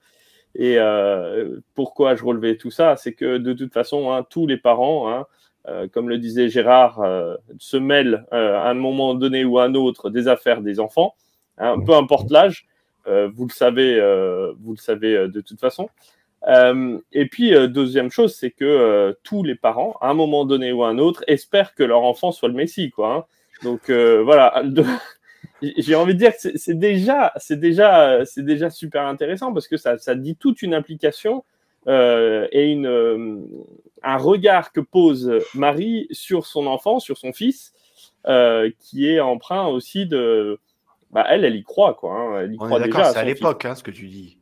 et 0.56 0.78
euh, 0.78 1.60
pourquoi 1.76 2.16
je 2.16 2.24
relevais 2.24 2.58
tout 2.58 2.72
ça? 2.72 2.96
C'est 2.96 3.14
que 3.14 3.38
de 3.38 3.54
toute 3.54 3.74
façon, 3.74 4.12
hein, 4.12 4.26
tous 4.28 4.48
les 4.48 4.58
parents, 4.58 5.12
hein, 5.12 5.26
euh, 5.68 5.88
comme 5.88 6.10
le 6.10 6.18
disait 6.18 6.50
Gérard, 6.50 7.00
euh, 7.02 7.36
se 7.60 7.78
mêlent 7.78 8.26
à 8.32 8.70
un 8.70 8.74
moment 8.74 9.14
donné 9.14 9.46
ou 9.46 9.60
à 9.60 9.66
un 9.66 9.76
autre 9.76 10.10
des 10.10 10.28
affaires 10.28 10.62
des 10.62 10.80
enfants, 10.80 11.16
hein, 11.58 11.76
peu 11.86 11.94
importe 11.94 12.32
l'âge. 12.32 12.68
vous 13.06 13.46
le 13.46 13.54
savez, 13.54 14.00
vous 14.60 14.72
le 14.72 14.78
savez 14.78 15.28
de 15.28 15.42
toute 15.42 15.60
façon. 15.60 15.90
et 17.12 17.26
puis, 17.28 17.52
deuxième 17.70 18.12
chose, 18.12 18.36
c'est 18.36 18.52
que 18.52 19.16
tous 19.24 19.44
les 19.44 19.56
parents, 19.56 19.96
à 20.02 20.10
un 20.10 20.14
moment 20.14 20.46
donné 20.46 20.74
ou 20.74 20.84
à 20.84 20.90
un 20.90 20.98
autre, 20.98 21.24
espèrent 21.28 21.76
que 21.76 21.84
leur 21.84 22.04
enfant 22.04 22.32
soit 22.32 22.50
le 22.50 22.56
Messie. 22.56 22.90
Quoi, 22.90 23.28
Donc 23.64 23.90
voilà, 23.90 24.64
j'ai 25.62 25.96
envie 25.96 26.14
de 26.14 26.20
dire 26.20 26.32
que 26.32 26.58
c'est 26.58 26.78
déjà, 26.78 27.34
c'est 27.38 27.60
déjà, 27.60 28.26
c'est 28.26 28.44
déjà 28.44 28.70
super 28.70 29.06
intéressant 29.06 29.54
parce 29.54 29.68
que 29.68 29.78
ça, 29.78 29.98
ça 29.98 30.16
dit 30.16 30.36
toute 30.36 30.62
une 30.62 30.74
implication 30.74 31.44
euh, 31.88 32.48
et 32.52 32.72
une, 32.72 32.86
euh, 32.86 33.40
un 34.04 34.18
regard 34.18 34.72
que 34.72 34.82
pose 34.82 35.32
Marie 35.54 36.08
sur 36.12 36.46
son 36.46 36.68
enfant, 36.68 37.00
sur 37.00 37.18
son 37.18 37.32
fils, 37.32 37.74
euh, 38.28 38.70
qui 38.80 39.10
est 39.10 39.20
emprunt 39.20 39.68
aussi 39.68 40.06
de, 40.06 40.60
bah, 41.12 41.26
elle, 41.30 41.46
elle 41.46 41.56
y 41.56 41.64
croit 41.64 41.94
quoi. 41.94 42.14
Hein, 42.14 42.42
elle 42.42 42.54
y 42.54 42.58
On 42.60 42.66
croit 42.66 42.80
déjà. 42.80 43.06
C'est 43.06 43.20
à, 43.20 43.24
l'époque, 43.24 43.66
hein, 43.66 43.76
ce 43.76 43.84
que 43.84 43.92
tu 43.92 44.08
dis. 44.08 44.37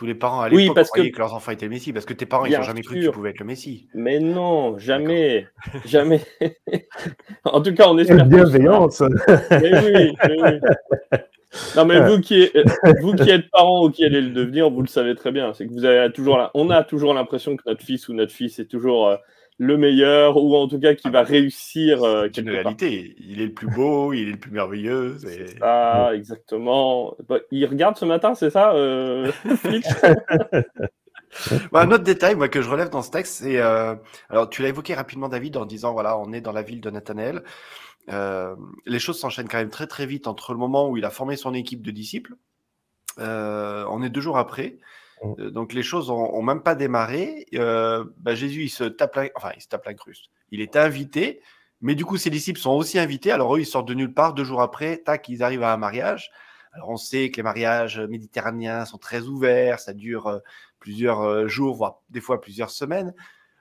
Tous 0.00 0.06
les 0.06 0.14
parents 0.14 0.40
à 0.40 0.48
l'époque 0.48 0.78
oui, 0.78 0.84
croyaient 0.86 1.10
que... 1.10 1.18
leurs 1.18 1.34
enfants 1.34 1.52
étaient 1.52 1.66
le 1.66 1.72
Messie, 1.72 1.92
parce 1.92 2.06
que 2.06 2.14
tes 2.14 2.24
parents, 2.24 2.46
ils 2.46 2.56
n'ont 2.56 2.62
jamais 2.62 2.80
cru 2.80 2.94
que 2.94 3.04
tu 3.04 3.10
pouvais 3.10 3.28
être 3.28 3.40
le 3.40 3.44
Messie. 3.44 3.86
Mais 3.92 4.18
non, 4.18 4.78
jamais, 4.78 5.46
jamais. 5.84 6.22
en 7.44 7.60
tout 7.60 7.74
cas, 7.74 7.86
on 7.86 7.98
espère. 7.98 8.24
Bienveillance. 8.24 9.02
Mais 9.50 9.78
oui, 9.84 10.16
mais 10.26 10.42
oui. 10.42 11.18
Non, 11.76 11.84
mais 11.84 12.00
vous 12.00 12.18
qui, 12.18 12.48
vous 13.02 13.12
qui 13.12 13.28
êtes 13.28 13.50
parents 13.50 13.84
ou 13.84 13.90
qui 13.90 14.02
allez 14.02 14.22
le 14.22 14.30
devenir, 14.30 14.70
vous 14.70 14.80
le 14.80 14.86
savez 14.86 15.14
très 15.14 15.32
bien. 15.32 15.52
C'est 15.52 15.66
que 15.66 15.72
vous 15.74 15.84
avez 15.84 16.10
toujours, 16.10 16.50
on 16.54 16.70
a 16.70 16.82
toujours 16.82 17.12
l'impression 17.12 17.54
que 17.58 17.62
notre 17.66 17.84
fils 17.84 18.08
ou 18.08 18.14
notre 18.14 18.32
fille 18.32 18.54
est 18.58 18.70
toujours 18.70 19.06
euh, 19.06 19.16
le 19.60 19.76
meilleur 19.76 20.38
ou 20.38 20.56
en 20.56 20.66
tout 20.66 20.80
cas 20.80 20.94
qui 20.94 21.10
va 21.10 21.22
réussir. 21.22 22.02
Euh, 22.02 22.28
une 22.34 22.48
réalité. 22.48 23.14
Il 23.18 23.42
est 23.42 23.46
le 23.46 23.52
plus 23.52 23.68
beau, 23.68 24.14
il 24.14 24.28
est 24.28 24.32
le 24.32 24.38
plus 24.38 24.50
merveilleux. 24.50 25.18
Ah, 25.60 26.12
exactement. 26.14 27.14
Bah, 27.28 27.40
il 27.50 27.66
regarde 27.66 27.98
ce 27.98 28.06
matin, 28.06 28.34
c'est 28.34 28.48
ça, 28.48 28.72
euh, 28.72 29.30
bah, 31.72 31.82
un 31.82 31.90
autre 31.90 32.04
détail 32.04 32.36
moi, 32.36 32.48
que 32.48 32.62
je 32.62 32.70
relève 32.70 32.88
dans 32.88 33.02
ce 33.02 33.10
texte, 33.10 33.42
c'est. 33.42 33.58
Euh, 33.58 33.94
alors, 34.30 34.48
tu 34.48 34.62
l'as 34.62 34.68
évoqué 34.68 34.94
rapidement, 34.94 35.28
David, 35.28 35.58
en 35.58 35.66
disant 35.66 35.92
voilà, 35.92 36.18
on 36.18 36.32
est 36.32 36.40
dans 36.40 36.52
la 36.52 36.62
ville 36.62 36.80
de 36.80 36.88
Nathanaël. 36.88 37.42
Euh, 38.08 38.56
les 38.86 38.98
choses 38.98 39.20
s'enchaînent 39.20 39.48
quand 39.48 39.58
même 39.58 39.68
très 39.68 39.86
très 39.86 40.06
vite 40.06 40.26
entre 40.26 40.54
le 40.54 40.58
moment 40.58 40.88
où 40.88 40.96
il 40.96 41.04
a 41.04 41.10
formé 41.10 41.36
son 41.36 41.52
équipe 41.52 41.82
de 41.82 41.90
disciples. 41.90 42.32
Euh, 43.18 43.84
on 43.90 44.02
est 44.02 44.08
deux 44.08 44.22
jours 44.22 44.38
après. 44.38 44.78
Mm. 45.22 45.34
Euh, 45.38 45.50
donc 45.50 45.72
les 45.72 45.82
choses 45.82 46.10
ont, 46.10 46.42
même 46.42 46.62
pas 46.62 46.74
démarré. 46.74 47.46
Bah, 47.52 48.34
Jésus, 48.34 48.62
il 48.64 48.70
se 48.70 48.84
tape 48.84 49.16
la, 49.16 49.28
enfin, 49.36 49.52
il 49.56 49.62
se 49.62 49.68
tape 49.68 49.86
l'incruste. 49.86 50.26
Il 50.50 50.60
est 50.60 50.76
invité, 50.76 51.40
mais 51.80 51.94
du 51.94 52.04
coup, 52.04 52.16
ses 52.16 52.30
disciples 52.30 52.60
sont 52.60 52.72
aussi 52.72 52.98
invités. 52.98 53.32
Alors 53.32 53.56
eux, 53.56 53.60
ils 53.60 53.66
sortent 53.66 53.88
de 53.88 53.94
nulle 53.94 54.14
part. 54.14 54.34
Deux 54.34 54.44
jours 54.44 54.62
après, 54.62 54.98
tac, 54.98 55.28
ils 55.28 55.42
arrivent 55.42 55.62
à 55.62 55.72
un 55.72 55.78
mariage. 55.78 56.30
Alors 56.72 56.90
on 56.90 56.96
sait 56.96 57.30
que 57.30 57.38
les 57.38 57.42
mariages 57.42 57.98
méditerranéens 57.98 58.84
sont 58.84 58.98
très 58.98 59.22
ouverts, 59.22 59.80
ça 59.80 59.92
dure 59.92 60.40
plusieurs 60.78 61.48
jours, 61.48 61.74
voire 61.74 62.00
des 62.10 62.20
fois 62.20 62.40
plusieurs 62.40 62.70
semaines. 62.70 63.12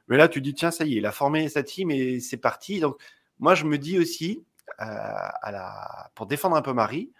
Mais 0.10 0.18
là, 0.18 0.28
tu 0.28 0.42
dis, 0.42 0.54
tiens, 0.54 0.72
ça 0.72 0.86
y 0.86 0.96
est, 0.96 0.98
il 0.98 1.06
a 1.06 1.12
formé 1.12 1.48
sa 1.50 1.64
team 1.64 1.92
et 1.92 2.20
c'est 2.20 2.38
parti. 2.38 2.80
Donc, 2.80 2.98
moi, 3.40 3.56
je 3.56 3.64
me 3.64 3.78
dis 3.78 4.00
aussi, 4.00 4.44
euh, 4.82 4.86
la... 4.86 6.10
pour 6.16 6.26
défendre 6.26 6.56
un 6.56 6.62
peu 6.62 6.74
Marie, 6.74 7.12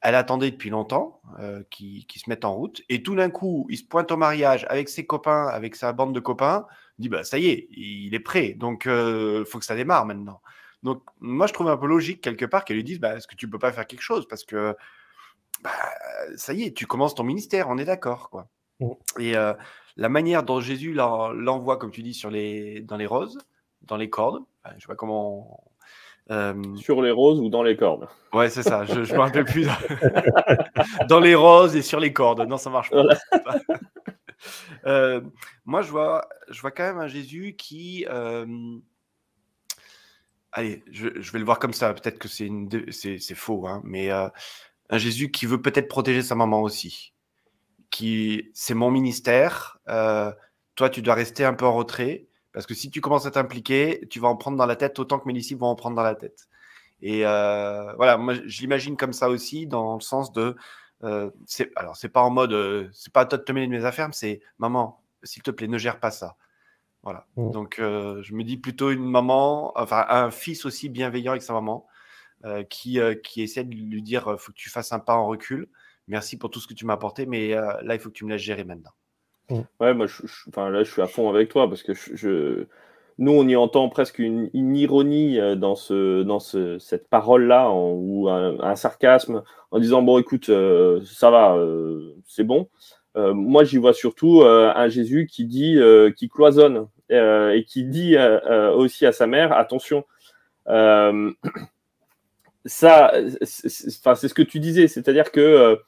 elle 0.00 0.14
attendait 0.14 0.50
depuis 0.50 0.70
longtemps 0.70 1.20
euh, 1.40 1.62
qu'il 1.70 2.04
se 2.08 2.28
mette 2.28 2.44
en 2.44 2.54
route. 2.54 2.82
Et 2.88 3.02
tout 3.02 3.14
d'un 3.14 3.30
coup, 3.30 3.66
il 3.70 3.78
se 3.78 3.84
pointe 3.84 4.10
au 4.12 4.16
mariage 4.16 4.66
avec 4.68 4.88
ses 4.88 5.06
copains, 5.06 5.48
avec 5.48 5.74
sa 5.74 5.92
bande 5.92 6.14
de 6.14 6.20
copains. 6.20 6.66
Il 6.98 7.02
dit 7.02 7.08
bah, 7.08 7.24
ça 7.24 7.38
y 7.38 7.48
est, 7.48 7.68
il 7.70 8.14
est 8.14 8.20
prêt. 8.20 8.52
Donc, 8.52 8.84
il 8.84 8.90
euh, 8.90 9.44
faut 9.44 9.58
que 9.58 9.64
ça 9.64 9.74
démarre 9.74 10.06
maintenant. 10.06 10.40
Donc, 10.82 11.02
moi, 11.20 11.46
je 11.46 11.52
trouve 11.52 11.68
un 11.68 11.76
peu 11.76 11.86
logique 11.86 12.20
quelque 12.20 12.44
part 12.44 12.64
qu'elle 12.64 12.76
lui 12.76 12.84
dise 12.84 13.00
bah, 13.00 13.16
est-ce 13.16 13.26
que 13.26 13.34
tu 13.34 13.48
peux 13.48 13.58
pas 13.58 13.72
faire 13.72 13.86
quelque 13.86 14.02
chose? 14.02 14.28
Parce 14.28 14.44
que 14.44 14.76
bah, 15.62 15.70
ça 16.36 16.52
y 16.52 16.64
est, 16.64 16.72
tu 16.72 16.86
commences 16.86 17.14
ton 17.14 17.24
ministère, 17.24 17.68
on 17.68 17.78
est 17.78 17.84
d'accord. 17.84 18.30
quoi. 18.30 18.48
Mmh. 18.80 18.90
Et 19.20 19.32
la 19.32 20.08
manière 20.08 20.42
dont 20.42 20.60
Jésus 20.60 20.92
l'envoie, 20.92 21.78
comme 21.78 21.90
tu 21.90 22.02
dis, 22.02 22.12
sur 22.12 22.30
les, 22.30 22.82
dans 22.82 22.98
les 22.98 23.06
roses, 23.06 23.38
dans 23.82 23.96
les 23.96 24.10
cordes, 24.10 24.44
je 24.76 24.82
sais 24.82 24.86
pas 24.86 24.94
comment. 24.94 25.64
Euh, 26.30 26.76
sur 26.76 27.02
les 27.02 27.12
roses 27.12 27.38
ou 27.38 27.48
dans 27.48 27.62
les 27.62 27.76
cordes 27.76 28.08
Ouais, 28.32 28.50
c'est 28.50 28.64
ça. 28.64 28.84
Je, 28.84 29.04
je 29.04 29.14
me 29.14 29.20
rappelle 29.20 29.44
plus. 29.44 29.68
dans 31.08 31.20
les 31.20 31.36
roses 31.36 31.76
et 31.76 31.82
sur 31.82 32.00
les 32.00 32.12
cordes. 32.12 32.40
Non, 32.48 32.56
ça 32.56 32.70
marche 32.70 32.90
pas. 32.90 33.04
Euh, 34.84 35.22
moi, 35.64 35.82
je 35.82 35.90
vois, 35.90 36.28
je 36.50 36.60
vois 36.60 36.70
quand 36.70 36.84
même 36.84 36.98
un 36.98 37.08
Jésus 37.08 37.56
qui. 37.58 38.06
Euh, 38.08 38.46
allez, 40.52 40.84
je, 40.92 41.08
vais 41.08 41.38
le 41.40 41.44
voir 41.44 41.58
comme 41.58 41.72
ça. 41.72 41.92
Peut-être 41.92 42.18
que 42.18 42.28
c'est, 42.28 42.48
c'est, 42.92 43.34
faux, 43.34 43.66
hein, 43.66 43.80
mais 43.82 44.10
un 44.10 44.30
Jésus 44.92 45.32
qui 45.32 45.46
veut 45.46 45.60
peut-être 45.60 45.88
protéger 45.88 46.22
sa 46.22 46.36
maman 46.36 46.62
aussi. 46.62 47.14
Qui, 47.90 48.50
c'est 48.54 48.74
mon 48.74 48.90
ministère. 48.90 49.78
toi, 49.86 50.90
tu 50.92 51.02
dois 51.02 51.14
rester 51.14 51.44
un 51.44 51.54
peu 51.54 51.64
en 51.64 51.74
retrait. 51.74 52.28
Parce 52.56 52.64
que 52.64 52.72
si 52.72 52.90
tu 52.90 53.02
commences 53.02 53.26
à 53.26 53.30
t'impliquer, 53.30 54.06
tu 54.08 54.18
vas 54.18 54.28
en 54.28 54.36
prendre 54.36 54.56
dans 54.56 54.64
la 54.64 54.76
tête 54.76 54.98
autant 54.98 55.18
que 55.18 55.26
mes 55.26 55.34
disciples 55.34 55.60
vont 55.60 55.66
en 55.66 55.74
prendre 55.74 55.94
dans 55.94 56.02
la 56.02 56.14
tête. 56.14 56.48
Et 57.02 57.26
euh, 57.26 57.92
voilà, 57.96 58.16
moi 58.16 58.32
je 58.32 58.60
l'imagine 58.62 58.96
comme 58.96 59.12
ça 59.12 59.28
aussi, 59.28 59.66
dans 59.66 59.96
le 59.96 60.00
sens 60.00 60.32
de. 60.32 60.56
Euh, 61.04 61.30
alors, 61.76 61.98
c'est 61.98 62.08
pas 62.08 62.22
en 62.22 62.30
mode. 62.30 62.54
Euh, 62.54 62.88
c'est 62.94 63.12
pas 63.12 63.20
à 63.20 63.26
toi 63.26 63.36
de 63.36 63.42
te 63.42 63.52
mêler 63.52 63.66
de 63.66 63.72
mes 63.72 63.84
affaires, 63.84 64.08
mais 64.08 64.14
c'est 64.14 64.40
maman, 64.56 65.02
s'il 65.22 65.42
te 65.42 65.50
plaît, 65.50 65.68
ne 65.68 65.76
gère 65.76 66.00
pas 66.00 66.10
ça. 66.10 66.38
Voilà. 67.02 67.26
Mmh. 67.36 67.50
Donc, 67.50 67.78
euh, 67.78 68.22
je 68.22 68.32
me 68.32 68.42
dis 68.42 68.56
plutôt 68.56 68.90
une 68.90 69.04
maman, 69.04 69.78
enfin, 69.78 70.06
un 70.08 70.30
fils 70.30 70.64
aussi 70.64 70.88
bienveillant 70.88 71.32
avec 71.32 71.42
sa 71.42 71.52
maman, 71.52 71.86
qui, 72.70 72.98
qui 73.22 73.42
essaie 73.42 73.64
de 73.64 73.74
lui 73.74 74.02
dire 74.02 74.34
faut 74.38 74.52
que 74.52 74.56
tu 74.56 74.70
fasses 74.70 74.92
un 74.92 74.98
pas 74.98 75.16
en 75.16 75.26
recul. 75.26 75.68
Merci 76.08 76.38
pour 76.38 76.48
tout 76.48 76.60
ce 76.60 76.66
que 76.66 76.74
tu 76.74 76.86
m'as 76.86 76.94
apporté, 76.94 77.26
mais 77.26 77.50
là, 77.50 77.94
il 77.94 78.00
faut 78.00 78.08
que 78.08 78.14
tu 78.14 78.24
me 78.24 78.30
laisses 78.30 78.40
gérer 78.40 78.64
maintenant. 78.64 78.92
Mm. 79.50 79.60
Ouais, 79.80 79.94
moi, 79.94 80.06
je, 80.06 80.22
enfin, 80.48 80.70
là, 80.70 80.82
je 80.82 80.90
suis 80.90 81.02
à 81.02 81.06
fond 81.06 81.28
avec 81.28 81.48
toi 81.48 81.68
parce 81.68 81.82
que 81.82 81.92
nous, 83.18 83.32
on 83.32 83.48
y 83.48 83.56
entend 83.56 83.88
presque 83.88 84.18
une, 84.18 84.50
ironie 84.54 85.40
euh, 85.40 85.56
dans, 85.56 85.74
ce, 85.74 86.22
dans 86.22 86.38
ce, 86.38 86.78
cette 86.78 87.08
parole-là, 87.08 87.70
ou 87.70 88.28
un, 88.28 88.76
sarcasme, 88.76 89.42
en 89.70 89.78
disant 89.78 90.02
Bon, 90.02 90.18
écoute, 90.18 90.50
euh, 90.50 91.00
ça 91.04 91.30
va, 91.30 91.56
euh, 91.56 92.14
c'est 92.26 92.44
bon. 92.44 92.68
moi, 93.14 93.64
j'y 93.64 93.78
vois 93.78 93.94
surtout 93.94 94.42
un 94.42 94.88
Jésus 94.88 95.26
qui 95.26 95.46
dit, 95.46 95.78
qui 96.16 96.28
cloisonne 96.28 96.88
et 97.08 97.64
qui 97.66 97.84
dit 97.84 98.16
aussi 98.74 99.06
à 99.06 99.12
sa 99.12 99.26
mère 99.26 99.52
Attention, 99.52 100.04
ça, 102.66 103.12
c'est 103.42 104.28
ce 104.28 104.34
que 104.34 104.42
tu 104.42 104.60
disais, 104.60 104.88
c'est-à-dire 104.88 105.32
que 105.32 105.78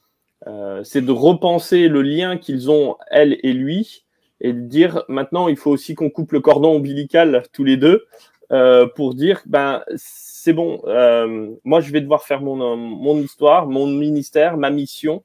euh, 0.47 0.85
c'est 0.85 1.02
de 1.02 1.11
repenser 1.11 1.88
le 1.88 2.02
lien 2.02 2.37
qu'ils 2.38 2.71
ont, 2.71 2.97
elle 3.11 3.38
et 3.42 3.52
lui, 3.52 4.04
et 4.40 4.52
de 4.52 4.61
dire 4.61 5.02
maintenant, 5.09 5.49
il 5.49 5.57
faut 5.57 5.71
aussi 5.71 5.95
qu'on 5.95 6.11
coupe 6.11 6.33
le 6.33 6.40
cordon 6.40 6.76
ombilical 6.76 7.42
tous 7.52 7.64
les 7.64 7.76
deux 7.76 8.07
euh, 8.52 8.87
pour 8.87 9.14
dire, 9.14 9.42
ben, 9.47 9.83
c'est 9.97 10.52
bon, 10.52 10.80
euh, 10.87 11.50
moi, 11.64 11.80
je 11.80 11.90
vais 11.92 12.00
devoir 12.00 12.23
faire 12.23 12.40
mon, 12.40 12.76
mon 12.76 13.18
histoire, 13.18 13.66
mon 13.66 13.87
ministère, 13.87 14.57
ma 14.57 14.71
mission. 14.71 15.25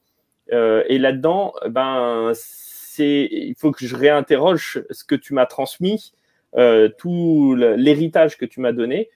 et 0.51 0.97
là-dedans, 0.97 1.53
ben, 1.69 2.31
c'est, 2.35 3.27
il 3.31 3.55
faut 3.57 3.71
que 3.71 3.85
je 3.85 3.95
réinterroge 3.95 4.83
ce 4.89 5.03
que 5.03 5.15
tu 5.15 5.33
m'as 5.33 5.45
transmis, 5.45 6.13
tout 6.97 7.55
l'héritage 7.55 8.37
que 8.37 8.45
tu 8.45 8.59
m'as 8.61 8.71
donné. 8.71 9.09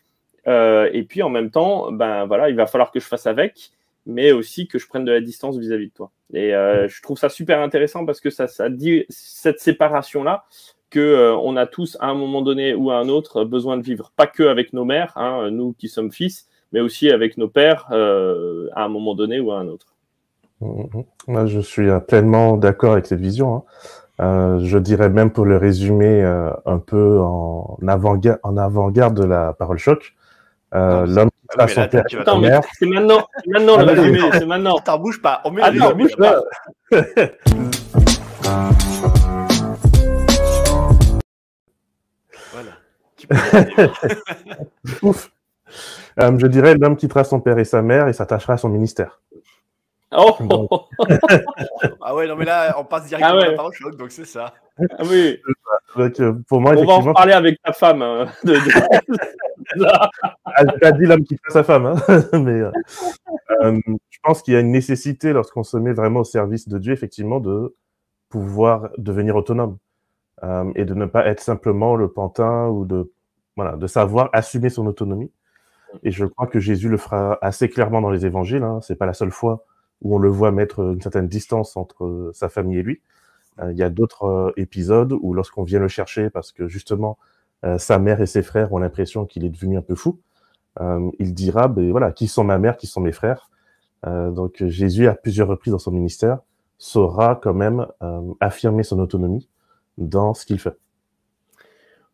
et 0.46 1.06
puis 1.10 1.24
en 1.24 1.30
même 1.30 1.52
temps, 1.52 1.92
ben 1.92 2.26
voilà, 2.26 2.50
il 2.50 2.56
va 2.56 2.68
falloir 2.68 2.92
que 2.92 3.00
je 3.00 3.06
fasse 3.06 3.28
avec 3.28 3.72
mais 4.08 4.32
aussi 4.32 4.68
que 4.68 4.80
je 4.80 4.88
prenne 4.88 5.06
de 5.06 5.12
la 5.12 5.22
distance 5.22 5.58
vis-à-vis 5.58 5.90
de 5.90 5.94
toi. 5.94 6.12
Et 6.34 6.56
euh, 6.56 6.86
mm. 6.86 6.88
je 6.88 7.02
trouve 7.02 7.18
ça 7.18 7.30
super 7.30 7.62
intéressant 7.62 8.06
parce 8.06 8.22
que 8.22 8.30
ça, 8.30 8.48
ça 8.48 8.70
dit 8.70 9.06
cette 9.10 9.60
séparation-là 9.60 10.46
que 10.90 11.00
euh, 11.00 11.36
on 11.36 11.58
a 11.58 11.68
tous 11.68 11.98
à 12.00 12.08
un 12.08 12.16
moment 12.16 12.42
donné 12.42 12.74
ou 12.74 12.90
à 12.90 12.98
un 12.98 13.10
autre 13.10 13.44
besoin 13.44 13.78
de 13.78 13.84
vivre, 13.84 14.12
pas 14.16 14.26
que 14.26 14.44
avec 14.44 14.74
nos 14.74 14.86
mères, 14.86 15.12
hein, 15.18 15.52
nous 15.52 15.74
qui 15.74 15.90
sommes 15.90 16.12
fils, 16.12 16.48
mais 16.72 16.80
aussi 16.80 17.12
avec 17.12 17.38
nos 17.38 17.50
pères 17.50 17.88
euh, 17.92 18.70
à 18.74 18.86
un 18.86 18.88
moment 18.88 19.14
donné 19.14 19.40
ou 19.42 19.52
à 19.52 19.60
un 19.60 19.68
autre. 19.68 19.94
Mm, 20.62 20.84
mm, 21.28 21.48
je 21.48 21.60
suis 21.60 21.90
pleinement 22.08 22.56
d'accord 22.56 22.94
avec 22.94 23.06
cette 23.06 23.20
vision. 23.20 23.66
Hein. 24.20 24.60
je 24.64 24.78
dirais 24.78 25.10
même 25.10 25.32
pour 25.32 25.46
le 25.46 25.58
résumer 25.58 26.24
un 26.66 26.80
peu 26.80 27.20
en 27.20 27.78
avant-garde 27.86 28.40
avant 28.58 28.90
de 28.90 29.24
la 29.26 29.54
parole 29.54 29.78
choc, 29.78 30.16
l'homme 30.72 31.30
ah, 31.58 31.68
son 31.68 31.88
père. 31.88 32.04
Attends, 32.20 32.40
mais 32.40 32.52
c'est 32.78 32.86
maintenant, 32.86 33.28
maintenant 33.48 33.78
le 33.78 33.84
résumé, 33.86 34.20
c'est 34.34 34.46
maintenant. 34.46 34.76
Attends, 34.76 35.00
bouge 35.00 35.22
pas. 35.22 35.42
On 35.46 35.52
met 35.52 35.62
Attends, 35.62 35.96
bouge 35.96 36.16
pas. 36.18 36.42
voilà. 42.52 42.72
Ouf. 45.02 45.32
Euh, 46.20 46.38
je 46.40 46.48
dirais 46.48 46.76
l'homme 46.76 46.96
quittera 46.96 47.24
son 47.24 47.40
père 47.40 47.60
et 47.60 47.66
sa 47.66 47.82
mère 47.82 48.08
et 48.08 48.14
s'attachera 48.14 48.54
à 48.54 48.58
son 48.58 48.70
ministère. 48.70 49.22
Oh 50.12 50.36
Ah 52.02 52.16
ouais, 52.16 52.28
non 52.28 52.36
mais 52.36 52.46
là, 52.46 52.76
on 52.80 52.86
passe 52.86 53.08
directement 53.08 53.34
ah 53.34 53.38
ouais. 53.38 53.48
à 53.48 53.52
la 53.52 53.58
parole 53.58 53.74
choc, 53.74 53.98
donc 53.98 54.12
c'est 54.12 54.26
ça. 54.26 54.54
Ah 54.98 55.04
oui. 55.04 55.38
Donc, 55.96 56.20
euh, 56.20 56.34
pour 56.48 56.62
moi, 56.62 56.74
on 56.78 56.86
va 56.86 56.94
en 56.94 57.14
parler 57.14 57.34
avec 57.34 57.62
ta 57.62 57.74
femme. 57.74 58.02
Hein, 58.02 58.28
de, 58.44 58.54
de... 58.54 58.60
Elle 60.58 60.70
a 60.82 60.92
dit 60.92 61.06
l'homme 61.06 61.24
qui 61.24 61.36
fait 61.36 61.52
sa 61.52 61.64
femme, 61.64 61.86
hein 61.88 61.96
mais 62.34 62.62
euh, 62.62 62.72
euh, 63.62 63.80
je 64.10 64.18
pense 64.24 64.42
qu'il 64.42 64.54
y 64.54 64.58
a 64.58 64.60
une 64.60 64.72
nécessité 64.72 65.34
lorsqu'on 65.34 65.64
se 65.64 65.78
met 65.78 65.94
vraiment 65.94 66.22
au 66.22 66.26
service 66.26 66.68
de 66.68 66.78
Dieu, 66.78 66.94
effectivement, 66.94 67.40
de 67.40 67.76
pouvoir 68.30 68.90
devenir 68.98 69.36
autonome 69.36 69.78
euh, 70.44 70.72
et 70.76 70.86
de 70.86 70.94
ne 70.94 71.06
pas 71.06 71.28
être 71.28 71.42
simplement 71.42 71.96
le 71.96 72.12
pantin 72.12 72.68
ou 72.68 72.86
de 72.86 73.12
voilà, 73.56 73.76
de 73.76 73.88
savoir 73.88 74.30
assumer 74.34 74.70
son 74.70 74.86
autonomie. 74.86 75.32
Et 76.04 76.12
je 76.12 76.26
crois 76.26 76.48
que 76.48 76.60
Jésus 76.60 76.90
le 76.90 76.98
fera 76.98 77.38
assez 77.42 77.70
clairement 77.70 78.02
dans 78.02 78.12
les 78.12 78.26
évangiles. 78.26 78.64
Hein. 78.64 78.80
C'est 78.82 78.96
pas 78.96 79.06
la 79.06 79.14
seule 79.14 79.32
fois 79.32 79.66
où 80.02 80.16
on 80.16 80.20
le 80.20 80.30
voit 80.30 80.52
mettre 80.52 80.80
une 80.80 81.02
certaine 81.02 81.28
distance 81.28 81.78
entre 81.78 82.32
sa 82.34 82.50
famille 82.50 82.78
et 82.78 82.84
lui. 82.84 83.02
il 83.62 83.78
y 83.78 83.84
a 83.84 83.90
d'autres 83.90 84.54
épisodes 84.58 85.14
où 85.20 85.34
lorsqu'on 85.34 85.64
vient 85.64 85.80
le 85.80 85.88
chercher 85.88 86.30
parce 86.30 86.52
que 86.52 86.68
justement 86.68 87.18
euh, 87.66 87.78
sa 87.78 87.98
mère 87.98 88.22
et 88.22 88.28
ses 88.28 88.44
frères 88.44 88.72
ont 88.74 88.78
l'impression 88.78 89.26
qu'il 89.26 89.46
est 89.46 89.50
devenu 89.50 89.78
un 89.78 89.82
peu 89.82 89.96
fou. 89.96 90.20
Euh, 90.80 91.10
il 91.20 91.34
dira, 91.34 91.68
ben 91.68 91.90
voilà, 91.92 92.12
qui 92.12 92.28
sont 92.28 92.44
ma 92.44 92.60
mère, 92.60 92.78
qui 92.78 92.88
sont 92.88 93.02
mes 93.02 93.12
frères. 93.12 93.50
Euh, 94.06 94.32
donc 94.32 94.64
Jésus, 94.68 95.08
à 95.08 95.16
plusieurs 95.16 95.48
reprises 95.48 95.72
dans 95.72 95.80
son 95.80 95.92
ministère, 95.92 96.40
saura 96.78 97.40
quand 97.42 97.56
même 97.56 97.88
affirmer 98.40 98.84
son 98.84 99.00
autonomie 99.00 99.50
dans 99.98 100.36
ce 100.36 100.46
qu'il 100.46 100.60
fait. 100.60 100.78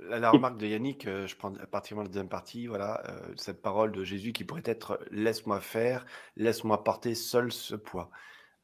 La, 0.09 0.31
remarque 0.31 0.57
de 0.57 0.67
Yannick, 0.67 1.05
je 1.05 1.35
prends 1.35 1.51
particulièrement 1.71 2.03
la 2.03 2.09
deuxième 2.09 2.29
partie, 2.29 2.67
voilà, 2.67 3.03
cette 3.37 3.61
parole 3.61 3.91
de 3.91 4.03
Jésus 4.03 4.33
qui 4.33 4.43
pourrait 4.43 4.63
être 4.65 4.99
laisse-moi 5.11 5.59
faire, 5.59 6.05
laisse-moi 6.35 6.83
porter 6.83 7.15
seul 7.15 7.51
ce 7.51 7.75
poids. 7.75 8.09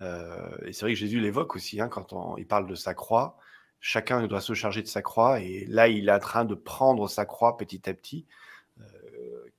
et 0.01 0.73
c'est 0.73 0.81
vrai 0.81 0.93
que 0.93 0.99
Jésus 0.99 1.19
l'évoque 1.19 1.55
aussi 1.55 1.79
hein, 1.79 1.87
quand 1.87 2.35
il 2.37 2.45
parle 2.45 2.67
de 2.67 2.75
sa 2.75 2.93
croix. 2.93 3.37
Chacun 3.79 4.25
doit 4.27 4.41
se 4.41 4.53
charger 4.53 4.81
de 4.81 4.87
sa 4.87 5.01
croix 5.01 5.39
et 5.39 5.65
là 5.67 5.87
il 5.87 6.09
est 6.09 6.13
en 6.13 6.19
train 6.19 6.45
de 6.45 6.55
prendre 6.55 7.07
sa 7.07 7.25
croix 7.25 7.57
petit 7.57 7.89
à 7.89 7.93
petit 7.93 8.25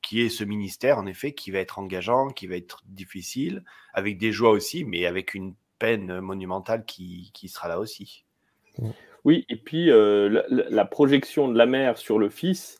qui 0.02 0.22
est 0.22 0.28
ce 0.28 0.44
ministère, 0.44 0.98
en 0.98 1.06
effet, 1.06 1.32
qui 1.32 1.50
va 1.50 1.58
être 1.58 1.78
engageant, 1.78 2.28
qui 2.28 2.46
va 2.46 2.56
être 2.56 2.82
difficile, 2.86 3.64
avec 3.92 4.18
des 4.18 4.32
joies 4.32 4.50
aussi, 4.50 4.84
mais 4.84 5.06
avec 5.06 5.34
une 5.34 5.54
peine 5.78 6.20
monumentale 6.20 6.84
qui, 6.84 7.30
qui 7.32 7.48
sera 7.48 7.68
là 7.68 7.78
aussi. 7.78 8.24
Oui, 9.24 9.44
et 9.48 9.56
puis 9.56 9.90
euh, 9.90 10.42
la, 10.48 10.84
projection 10.84 11.48
de 11.48 11.58
la 11.58 11.66
mère 11.66 11.98
sur 11.98 12.18
le 12.18 12.30
fils, 12.30 12.78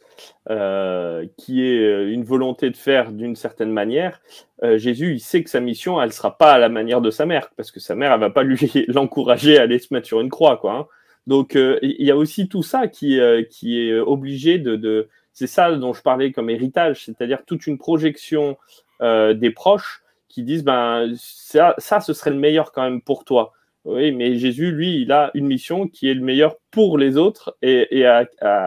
euh, 0.51 1.27
qui 1.37 1.67
est 1.67 1.79
euh, 1.79 2.13
une 2.13 2.25
volonté 2.25 2.71
de 2.71 2.77
faire 2.77 3.13
d'une 3.13 3.37
certaine 3.37 3.71
manière, 3.71 4.21
Jésus, 4.63 5.15
il 5.15 5.21
sait 5.21 5.43
que 5.43 5.49
sa 5.49 5.61
mission, 5.61 6.01
elle 6.01 6.09
ne 6.09 6.13
sera 6.13 6.37
pas 6.37 6.53
à 6.53 6.59
la 6.59 6.69
manière 6.69 7.01
de 7.01 7.11
sa 7.11 7.25
mère, 7.25 7.51
parce 7.57 7.71
que 7.71 7.81
sa 7.81 7.95
mère, 7.95 8.13
elle 8.13 8.21
ne 8.21 8.25
va 8.27 8.31
pas 8.31 8.43
lui 8.45 8.71
l'encourager 8.89 9.59
à 9.59 9.63
aller 9.63 9.79
se 9.79 9.93
mettre 9.93 10.07
sur 10.07 10.21
une 10.21 10.29
croix. 10.29 10.59
Quoi, 10.59 10.75
hein. 10.75 10.87
Donc, 11.27 11.55
il 11.55 12.05
y 12.05 12.11
a 12.11 12.17
aussi 12.17 12.49
tout 12.49 12.63
ça 12.63 12.89
qui, 12.89 13.19
est 13.19 13.99
obligé 14.01 14.59
de 14.59 15.09
c'est 15.33 15.47
ça 15.47 15.75
dont 15.77 15.95
je 15.95 16.03
parlais 16.03 16.33
comme 16.33 16.51
héritage, 16.51 17.05
c'est-à-dire 17.05 17.45
toute 17.47 17.67
une 17.67 17.79
projection 17.79 18.57
des 19.01 19.51
proches 19.55 20.03
qui 20.31 20.43
disent 20.43 20.65
ben 20.65 21.13
ça, 21.17 21.75
ce 21.79 22.13
serait 22.15 22.31
le 22.31 22.37
meilleur 22.37 22.73
quand 22.73 22.83
même 22.83 23.03
pour 23.03 23.25
toi. 23.25 23.53
Oui, 23.85 24.13
mais 24.13 24.37
Jésus, 24.37 24.73
lui, 24.73 25.01
il 25.01 25.13
a 25.13 25.31
une 25.35 25.47
mission 25.47 25.89
qui 25.89 26.11
est 26.11 26.15
le 26.15 26.21
meilleur 26.21 26.57
pour 26.71 26.99
les 26.99 27.17
autres, 27.17 27.57
et, 27.63 28.05
à, 28.05 28.27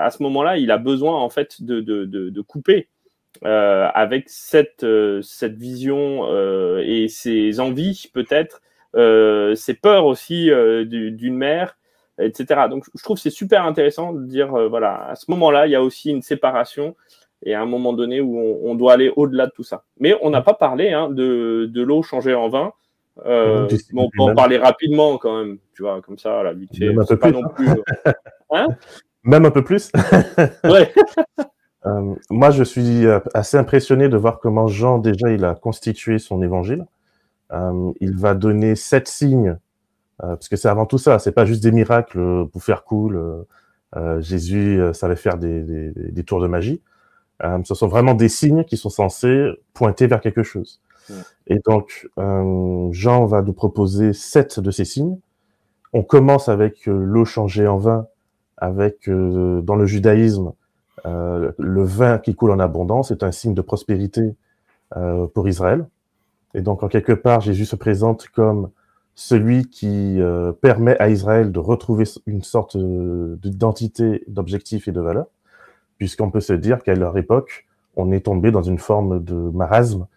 ce 0.10 0.24
moment-là, 0.24 0.58
il 0.58 0.72
a 0.72 0.78
besoin 0.78 1.20
en 1.20 1.30
fait 1.30 1.62
de, 1.62 2.42
couper 2.42 2.90
euh, 3.46 3.88
avec 3.94 4.30
cette, 4.30 4.84
euh, 4.84 5.22
cette 5.22 5.56
vision 5.56 6.28
et 6.80 7.08
ses 7.10 7.60
envies 7.60 8.10
peut-être, 8.14 8.62
ses 9.56 9.74
peurs 9.76 10.06
aussi 10.06 10.50
d'une 10.86 11.36
mère 11.36 11.76
etc. 12.20 12.68
Donc, 12.70 12.86
je 12.96 13.04
trouve 13.04 13.18
c'est 13.18 13.30
super 13.30 13.66
intéressant 13.66 14.14
de 14.14 14.26
dire, 14.26 14.54
euh, 14.54 14.68
voilà, 14.68 15.08
à 15.08 15.16
ce 15.16 15.26
moment-là, 15.32 15.68
il 15.68 15.72
y 15.72 15.76
a 15.76 15.82
aussi 15.82 16.12
une 16.12 16.22
séparation 16.22 16.96
et 17.46 17.54
à 17.54 17.62
un 17.62 17.66
moment 17.66 17.94
donné 17.94 18.22
où 18.22 18.40
on, 18.64 18.76
doit 18.76 18.94
aller 18.94 19.12
au-delà 19.16 19.48
de 19.48 19.52
tout 19.52 19.64
ça. 19.64 19.84
Mais 20.00 20.16
on 20.22 20.30
n'a 20.30 20.42
pas 20.42 20.54
parlé 20.54 20.92
hein, 20.92 21.10
de, 21.10 21.70
de 21.70 21.82
l'eau 21.82 22.02
changée 22.02 22.34
en 22.34 22.48
vin. 22.48 22.72
Euh, 23.26 23.68
on 23.96 24.10
peut 24.10 24.22
en 24.24 24.34
parler 24.34 24.58
rapidement 24.58 25.18
quand 25.18 25.38
même, 25.38 25.58
tu 25.76 25.84
vois, 25.84 26.02
comme 26.02 26.18
ça, 26.18 26.42
la 26.44 26.54
vite 26.54 26.80
Même 26.80 27.00
un 27.00 27.06
peu 27.06 27.18
plus. 27.18 27.32
Non 27.34 27.48
plus, 27.50 27.70
euh, 27.70 28.12
hein? 28.52 28.68
Même 29.24 29.46
un 29.46 29.52
peu 29.52 29.64
plus. 29.64 29.92
ouais. 30.64 30.94
moi, 32.30 32.50
je 32.52 32.64
suis 32.64 33.06
assez 33.34 33.58
impressionné 33.58 34.10
de 34.10 34.18
voir 34.18 34.40
comment 34.40 34.68
Jean, 34.68 34.98
déjà, 34.98 35.32
il 35.32 35.46
a 35.46 35.56
constitué 35.56 36.20
son 36.20 36.42
évangile. 36.42 36.86
il 38.02 38.16
va 38.18 38.34
donner 38.34 38.76
sept 38.76 39.08
signes 39.08 39.58
euh, 40.22 40.36
parce 40.36 40.48
que 40.48 40.56
c'est 40.56 40.68
avant 40.70 40.86
tout 40.86 40.98
ça, 40.98 41.20
c'est 41.20 41.32
pas 41.32 41.46
juste 41.46 41.64
des 41.64 41.72
miracles 41.72 42.20
euh, 42.20 42.46
pour 42.46 42.64
faire 42.64 42.84
cool. 42.84 43.46
Euh, 43.96 44.22
Jésus 44.22 44.82
savait 44.94 45.16
faire 45.16 45.38
des, 45.38 45.62
des, 45.62 45.92
des, 45.92 46.24
tours 46.24 46.42
de 46.42 46.48
magie. 46.48 46.82
ce 47.64 47.76
sont 47.76 47.88
vraiment 47.88 48.16
des 48.16 48.28
signes 48.28 48.64
qui 48.64 48.76
sont 48.76 48.90
censés 48.90 49.52
pointer 49.76 50.08
vers 50.08 50.20
quelque 50.20 50.42
chose. 50.42 50.82
Et 51.48 51.60
donc, 51.66 52.08
Jean 52.18 53.26
va 53.26 53.42
nous 53.42 53.54
proposer 53.54 54.14
sept 54.14 54.60
de 54.60 54.72
ces 54.72 54.86
signes. 54.86 55.18
On 55.94 56.04
commence 56.04 56.50
avec 56.50 56.86
l'eau 56.86 57.26
changée 57.26 57.68
en 57.68 57.78
vin, 57.78 58.08
avec 58.58 59.10
dans 59.10 59.76
le 59.76 59.86
judaïsme 59.86 60.54
le 61.06 61.84
vin 61.84 62.18
qui 62.18 62.36
coule 62.36 62.52
en 62.52 62.60
abondance 62.60 63.12
est 63.12 63.24
un 63.24 63.32
signe 63.32 63.54
de 63.54 63.62
prospérité 63.62 64.36
pour 65.34 65.48
Israël. 65.48 65.86
Et 66.54 66.62
donc, 66.62 66.84
en 66.84 66.88
quelque 66.88 67.14
part, 67.14 67.42
Jésus 67.42 67.66
se 67.66 67.76
présente 67.76 68.28
comme 68.30 68.70
celui 69.16 69.70
qui 69.70 70.20
euh, 70.20 70.52
permet 70.52 70.98
à 71.00 71.10
Israël 71.10 71.52
de 71.52 71.60
retrouver 71.60 72.06
une 72.26 72.42
sorte 72.42 72.76
euh, 72.76 73.38
d'identité, 73.42 74.24
d'objectif 74.28 74.88
et 74.88 74.92
de 74.92 75.02
valeur, 75.02 75.28
puisqu'on 75.98 76.32
peut 76.32 76.42
se 76.42 76.54
dire 76.54 76.82
qu'à 76.84 76.96
leur 76.96 77.18
époque, 77.18 77.68
on 77.96 78.12
est 78.12 78.22
tombé 78.22 78.52
dans 78.52 78.64
une 78.64 78.80
forme 78.80 79.24
de 79.24 79.36
marasme 79.36 80.08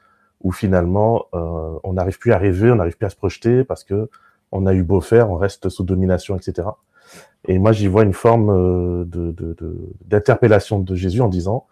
où 0.42 0.52
finalement 0.52 1.26
euh, 1.34 1.78
on 1.84 1.94
n'arrive 1.94 2.18
plus 2.18 2.32
à 2.32 2.38
rêver, 2.38 2.70
on 2.70 2.76
n'arrive 2.76 2.96
plus 2.96 3.06
à 3.06 3.10
se 3.10 3.16
projeter 3.16 3.64
parce 3.64 3.84
que 3.84 4.08
on 4.52 4.66
a 4.66 4.74
eu 4.74 4.82
beau 4.82 5.00
faire, 5.00 5.30
on 5.30 5.36
reste 5.36 5.68
sous 5.68 5.84
domination, 5.84 6.36
etc. 6.36 6.68
Et 7.46 7.58
moi, 7.58 7.72
j'y 7.72 7.88
vois 7.88 8.04
une 8.04 8.12
forme 8.12 9.04
d'interpellation 10.06 10.78
de, 10.78 10.84
de, 10.84 10.94
Jésus 10.94 11.20
en 11.20 11.28
disant, 11.28 11.66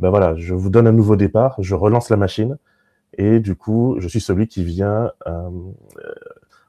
ben 0.00 0.10
voilà, 0.10 0.34
je 0.36 0.54
vous 0.54 0.70
donne 0.70 0.86
un 0.86 0.92
nouveau 0.92 1.16
départ, 1.16 1.56
je 1.58 1.74
relance 1.74 2.10
la 2.10 2.16
machine, 2.16 2.58
et 3.16 3.40
du 3.40 3.56
coup, 3.56 3.96
je 3.98 4.08
suis 4.08 4.20
celui 4.20 4.46
qui 4.46 4.64
vient 4.64 5.10
euh, 5.26 5.50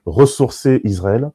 ressourcer 0.05 0.81
Israël 0.83 1.31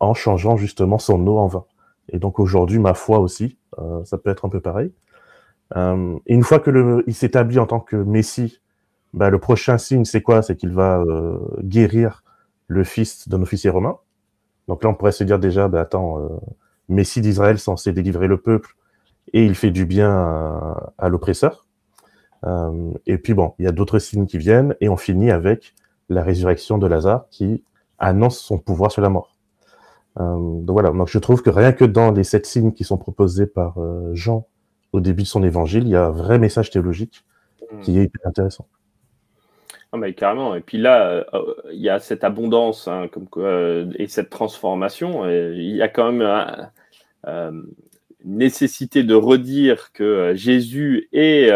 en 0.00 0.14
changeant 0.14 0.56
justement 0.56 0.98
son 0.98 1.26
eau 1.26 1.38
en 1.38 1.46
vin. 1.46 1.64
Et 2.10 2.18
donc 2.18 2.38
aujourd'hui, 2.38 2.78
ma 2.78 2.94
foi 2.94 3.18
aussi, 3.18 3.58
euh, 3.78 4.04
ça 4.04 4.18
peut 4.18 4.30
être 4.30 4.44
un 4.44 4.48
peu 4.48 4.60
pareil. 4.60 4.92
Euh, 5.76 6.18
une 6.26 6.42
fois 6.42 6.60
que 6.60 6.70
le, 6.70 7.04
il 7.06 7.14
s'établit 7.14 7.58
en 7.58 7.66
tant 7.66 7.80
que 7.80 7.96
Messie, 7.96 8.60
bah, 9.14 9.30
le 9.30 9.38
prochain 9.38 9.78
signe, 9.78 10.04
c'est 10.04 10.22
quoi? 10.22 10.42
C'est 10.42 10.56
qu'il 10.56 10.70
va 10.70 11.00
euh, 11.00 11.38
guérir 11.62 12.22
le 12.68 12.84
fils 12.84 13.28
d'un 13.28 13.42
officier 13.42 13.70
romain. 13.70 13.96
Donc 14.68 14.84
là, 14.84 14.90
on 14.90 14.94
pourrait 14.94 15.12
se 15.12 15.24
dire 15.24 15.38
déjà, 15.38 15.68
bah, 15.68 15.80
attends, 15.80 16.40
Messie 16.88 17.20
d'Israël 17.20 17.58
censé 17.58 17.92
délivrer 17.92 18.28
le 18.28 18.38
peuple, 18.38 18.76
et 19.32 19.44
il 19.44 19.54
fait 19.54 19.70
du 19.70 19.86
bien 19.86 20.10
à, 20.10 20.92
à 20.98 21.08
l'oppresseur. 21.08 21.66
et 23.06 23.18
puis 23.18 23.34
bon, 23.34 23.54
il 23.58 23.64
y 23.64 23.68
a 23.68 23.72
d'autres 23.72 23.98
signes 23.98 24.26
qui 24.26 24.38
viennent, 24.38 24.74
et 24.80 24.88
on 24.88 24.96
finit 24.96 25.30
avec 25.30 25.74
la 26.08 26.22
résurrection 26.22 26.78
de 26.78 26.86
Lazare, 26.86 27.26
qui 27.30 27.62
annonce 27.98 28.38
son 28.38 28.58
pouvoir 28.58 28.92
sur 28.92 29.02
la 29.02 29.08
mort. 29.08 29.34
Euh, 30.20 30.60
donc 30.60 30.74
voilà, 30.74 30.90
donc 30.90 31.08
je 31.08 31.18
trouve 31.18 31.42
que 31.42 31.50
rien 31.50 31.72
que 31.72 31.84
dans 31.84 32.12
les 32.12 32.24
sept 32.24 32.46
signes 32.46 32.72
qui 32.72 32.84
sont 32.84 32.98
proposés 32.98 33.46
par 33.46 33.78
euh, 33.78 34.14
Jean 34.14 34.46
au 34.92 35.00
début 35.00 35.22
de 35.24 35.28
son 35.28 35.42
évangile, 35.42 35.84
il 35.84 35.90
y 35.90 35.96
a 35.96 36.06
un 36.06 36.10
vrai 36.10 36.38
message 36.38 36.70
théologique 36.70 37.24
qui 37.82 37.98
est 37.98 38.12
intéressant. 38.24 38.66
Ah 40.02 40.12
carrément. 40.12 40.54
Et 40.56 40.60
puis 40.60 40.78
là, 40.78 41.24
euh, 41.34 41.54
il 41.72 41.80
y 41.80 41.88
a 41.88 42.00
cette 42.00 42.24
abondance 42.24 42.88
hein, 42.88 43.08
comme 43.08 43.28
et 43.96 44.08
cette 44.08 44.30
transformation. 44.30 45.28
il 45.28 45.76
y 45.76 45.82
a 45.82 45.88
quand 45.88 46.10
même 46.10 46.68
une 47.24 47.64
nécessité 48.24 49.04
de 49.04 49.14
redire 49.14 49.92
que 49.92 50.32
Jésus 50.34 51.08
est, 51.12 51.50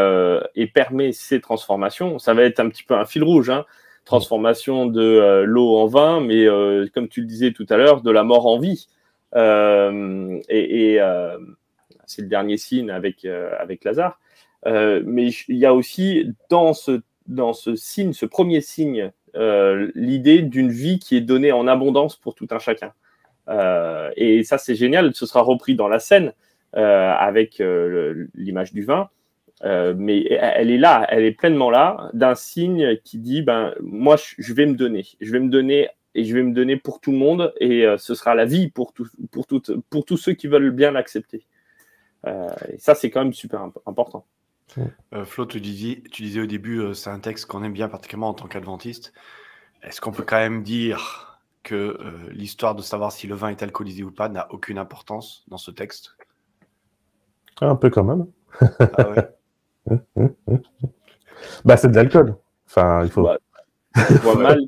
et 0.55 0.67
permet 0.69 1.13
ces 1.13 1.41
transformations. 1.41 2.19
Ça 2.19 2.35
va 2.35 2.43
être 2.43 2.61
un 2.61 2.69
petit 2.69 2.85
peu 2.85 2.95
un 2.95 3.05
fil 3.05 3.25
rouge. 3.25 3.51
Hein 3.51 3.65
transformation 4.09 4.87
de 4.87 5.03
euh, 5.03 5.45
l'eau 5.45 5.77
en 5.77 5.87
vin, 5.87 6.21
mais 6.21 6.47
euh, 6.47 6.87
comme 6.95 7.09
tu 7.09 7.21
le 7.21 7.27
disais 7.27 7.53
tout 7.53 7.67
à 7.69 7.77
l'heure, 7.77 8.01
de 8.01 8.11
la 8.11 8.25
mort 8.25 8.47
en 8.47 8.59
vie. 8.59 8.89
Euh, 9.37 10.41
et, 10.49 10.99
c'est 12.07 12.23
le 12.23 12.29
dernier 12.29 12.57
signe 12.57 12.91
avec, 12.91 13.27
avec 13.27 13.85
Lazare. 13.85 14.19
mais 14.65 15.29
il 15.49 15.57
y 15.57 15.67
a 15.67 15.75
aussi 15.75 16.33
dans 16.49 16.73
ce, 16.73 17.03
dans 17.29 17.53
ce 17.53 17.77
signe, 17.77 18.13
ce 18.13 18.27
premier 18.27 18.61
signe, 18.61 19.13
l'idée 19.95 20.43
d'une 20.43 20.71
vie 20.71 20.99
qui 20.99 21.17
est 21.17 21.21
donnée 21.21 21.53
en 21.53 21.69
abondance 21.69 22.17
pour 22.17 22.35
tout 22.35 22.49
un 22.51 22.59
chacun. 22.59 22.93
et 24.17 24.43
ça, 24.43 24.59
c'est 24.59 24.75
génial. 24.75 25.15
Ce 25.15 25.27
sera 25.27 25.43
repris 25.43 25.77
dans 25.77 25.89
la 25.89 26.01
scène 26.01 26.33
avec 26.73 27.63
l'image 28.35 28.73
du 28.73 28.85
vin. 28.85 29.11
Euh, 29.65 29.95
mais 29.97 30.25
elle 30.31 30.71
est 30.71 30.79
là, 30.79 31.07
elle 31.11 31.25
est 31.25 31.33
pleinement 31.33 31.71
là, 31.71 32.11
d'un 32.13 32.35
signe 32.35 32.97
qui 33.03 33.19
dit 33.19 33.43
ben 33.43 33.75
moi 33.81 34.17
je 34.39 34.53
vais 34.55 34.67
me 34.67 34.75
donner, 34.75 35.05
je 35.21 35.33
vais 35.33 35.41
me 35.41 35.49
donner 35.49 35.89
et 36.15 36.25
je 36.25 36.35
vais 36.35 36.43
me 36.43 36.53
donner 36.53 36.77
pour 36.77 37.01
tout 37.01 37.11
le 37.11 37.19
monde 37.19 37.53
et 37.59 37.85
euh, 37.85 37.99
ce 37.99 38.15
sera 38.15 38.37
la 38.37 38.45
vie 38.45 38.71
pour 38.71 38.93
tout, 38.93 39.07
pour 39.33 39.47
pour 39.91 40.05
tous 40.05 40.17
ceux 40.17 40.33
qui 40.35 40.47
veulent 40.47 40.71
bien 40.71 40.93
l'accepter. 40.93 41.45
Euh, 42.27 42.49
et 42.73 42.79
ça 42.79 42.95
c'est 42.95 43.11
quand 43.11 43.25
même 43.25 43.33
super 43.33 43.69
important. 43.87 44.25
Flo, 45.25 45.47
tu 45.47 45.61
disais, 45.61 46.03
tu 46.11 46.23
disais 46.23 46.41
au 46.41 46.47
début, 46.47 46.95
c'est 46.95 47.11
un 47.11 47.21
texte 47.21 47.47
qu'on 47.47 47.65
aime 47.65 47.73
bien 47.73 47.89
particulièrement 47.89 48.29
en 48.29 48.35
tant 48.35 48.47
qu'adventiste. 48.47 49.13
Est-ce 49.83 50.01
qu'on 50.01 50.13
peut 50.13 50.25
quand 50.25 50.39
même 50.39 50.63
dire 50.63 51.41
que 51.63 51.99
l'histoire 52.31 52.75
de 52.75 52.83
savoir 52.83 53.13
si 53.13 53.27
le 53.27 53.35
vin 53.35 53.49
est 53.49 53.63
alcoolisé 53.63 54.03
ou 54.03 54.11
pas 54.11 54.29
n'a 54.29 54.53
aucune 54.53 54.79
importance 54.79 55.45
dans 55.49 55.59
ce 55.59 55.71
texte? 55.71 56.17
Un 57.61 57.77
peu 57.77 57.91
quand 57.91 58.05
même. 58.05 58.27
Ah 58.81 59.11
ouais? 59.11 59.29
bah, 61.65 61.77
c'est 61.77 61.89
de 61.89 61.97
l'alcool. 61.97 62.37
Enfin, 62.67 63.05
il 63.05 63.11
faut. 63.11 63.23
Bah, 63.23 63.39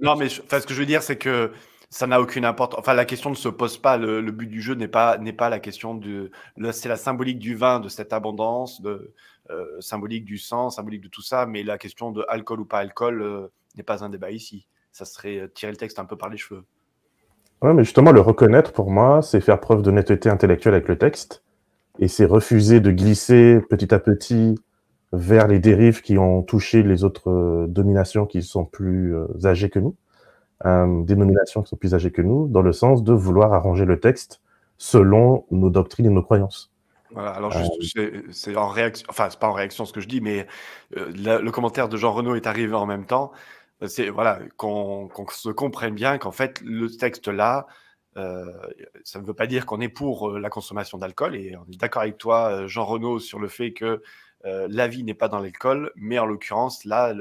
non, 0.02 0.16
mais 0.16 0.28
ce 0.28 0.40
que 0.40 0.74
je 0.74 0.80
veux 0.80 0.86
dire, 0.86 1.02
c'est 1.02 1.16
que 1.16 1.52
ça 1.88 2.06
n'a 2.06 2.20
aucune 2.20 2.44
importance. 2.44 2.80
Enfin, 2.80 2.94
la 2.94 3.04
question 3.04 3.30
ne 3.30 3.34
se 3.34 3.48
pose 3.48 3.78
pas. 3.78 3.96
Le, 3.96 4.22
but 4.30 4.46
du 4.46 4.60
jeu 4.60 4.74
n'est 4.74 4.88
pas, 4.88 5.18
n'est 5.18 5.32
pas 5.32 5.50
la 5.50 5.60
question 5.60 5.94
de. 5.94 6.30
C'est 6.72 6.88
la 6.88 6.96
symbolique 6.96 7.38
du 7.38 7.54
vin, 7.54 7.80
de 7.80 7.88
cette 7.88 8.12
abondance, 8.12 8.80
de, 8.80 9.12
euh, 9.50 9.80
symbolique 9.80 10.24
du 10.24 10.38
sang, 10.38 10.70
symbolique 10.70 11.02
de 11.02 11.08
tout 11.08 11.22
ça. 11.22 11.46
Mais 11.46 11.62
la 11.62 11.78
question 11.78 12.10
de 12.10 12.24
alcool 12.28 12.60
ou 12.60 12.64
pas 12.64 12.78
alcool 12.78 13.22
euh, 13.22 13.48
n'est 13.76 13.82
pas 13.82 14.04
un 14.04 14.08
débat 14.08 14.30
ici. 14.30 14.66
Ça 14.92 15.04
serait 15.04 15.40
euh, 15.40 15.48
tirer 15.48 15.72
le 15.72 15.76
texte 15.76 15.98
un 15.98 16.04
peu 16.04 16.16
par 16.16 16.28
les 16.28 16.36
cheveux. 16.36 16.64
Oui, 17.62 17.74
mais 17.74 17.84
justement, 17.84 18.12
le 18.12 18.20
reconnaître, 18.20 18.72
pour 18.72 18.90
moi, 18.90 19.22
c'est 19.22 19.40
faire 19.40 19.60
preuve 19.60 19.82
d'honnêteté 19.82 20.30
intellectuelle 20.30 20.74
avec 20.74 20.88
le 20.88 20.96
texte, 20.96 21.42
et 21.98 22.08
c'est 22.08 22.24
refuser 22.24 22.80
de 22.80 22.90
glisser 22.90 23.60
petit 23.68 23.92
à 23.92 23.98
petit 23.98 24.54
vers 25.12 25.46
les 25.46 25.58
dérives 25.58 26.00
qui 26.00 26.16
ont 26.16 26.42
touché 26.42 26.82
les 26.82 27.04
autres 27.04 27.66
dominations 27.68 28.24
qui 28.24 28.42
sont 28.42 28.64
plus 28.64 29.14
âgées 29.44 29.68
que 29.68 29.78
nous, 29.78 29.94
euh, 30.66 31.04
des 31.04 31.16
nominations 31.16 31.62
qui 31.62 31.70
sont 31.70 31.76
plus 31.76 31.94
âgées 31.94 32.10
que 32.10 32.20
nous, 32.20 32.46
dans 32.46 32.60
le 32.60 32.72
sens 32.72 33.02
de 33.02 33.14
vouloir 33.14 33.54
arranger 33.54 33.86
le 33.86 33.98
texte 33.98 34.42
selon 34.76 35.46
nos 35.50 35.70
doctrines 35.70 36.06
et 36.06 36.10
nos 36.10 36.22
croyances. 36.22 36.69
Voilà, 37.12 37.31
alors 37.31 37.53
c'est 38.31 38.57
en 38.57 38.68
réaction, 38.68 39.07
enfin 39.11 39.29
c'est 39.31 39.38
pas 39.38 39.49
en 39.49 39.53
réaction 39.53 39.85
ce 39.85 39.92
que 39.92 40.01
je 40.01 40.09
dis, 40.09 40.20
mais 40.20 40.46
le 40.90 41.51
commentaire 41.51 41.88
de 41.88 41.96
Jean 41.96 42.12
Renaud 42.12 42.35
est 42.35 42.46
arrivé 42.46 42.75
en 42.75 42.87
même 42.87 43.07
temps 43.07 43.33
c'est 43.88 44.11
voilà 44.11 44.40
qu'on 44.57 45.09
se 45.31 45.49
comprenne 45.49 45.94
bien 45.94 46.18
qu'en 46.18 46.33
fait 46.33 46.61
le 46.61 46.88
texte 46.90 47.29
là, 47.29 47.66
euh, 48.16 48.44
ça 49.05 49.20
ne 49.20 49.27
veut 49.27 49.35
pas 49.35 49.46
dire 49.46 49.66
qu'on 49.66 49.81
est 49.81 49.88
pour 49.88 50.31
euh, 50.31 50.38
la 50.38 50.51
consommation 50.51 50.99
d'alcool 50.99 51.37
et 51.37 51.57
on 51.57 51.64
est 51.73 51.77
d'accord 51.77 52.03
avec 52.03 52.18
toi, 52.18 52.51
euh, 52.51 52.68
Jean 52.68 52.85
Renaud, 52.85 53.20
sur 53.20 53.38
le 53.38 53.49
fait 53.49 53.73
que 53.73 54.03
la 54.42 54.88
vie 54.88 55.05
n'est 55.05 55.12
pas 55.12 55.29
dans 55.29 55.38
l'alcool, 55.38 55.92
mais 55.96 56.18
en 56.18 56.25
l'occurrence 56.25 56.87
là, 56.87 57.12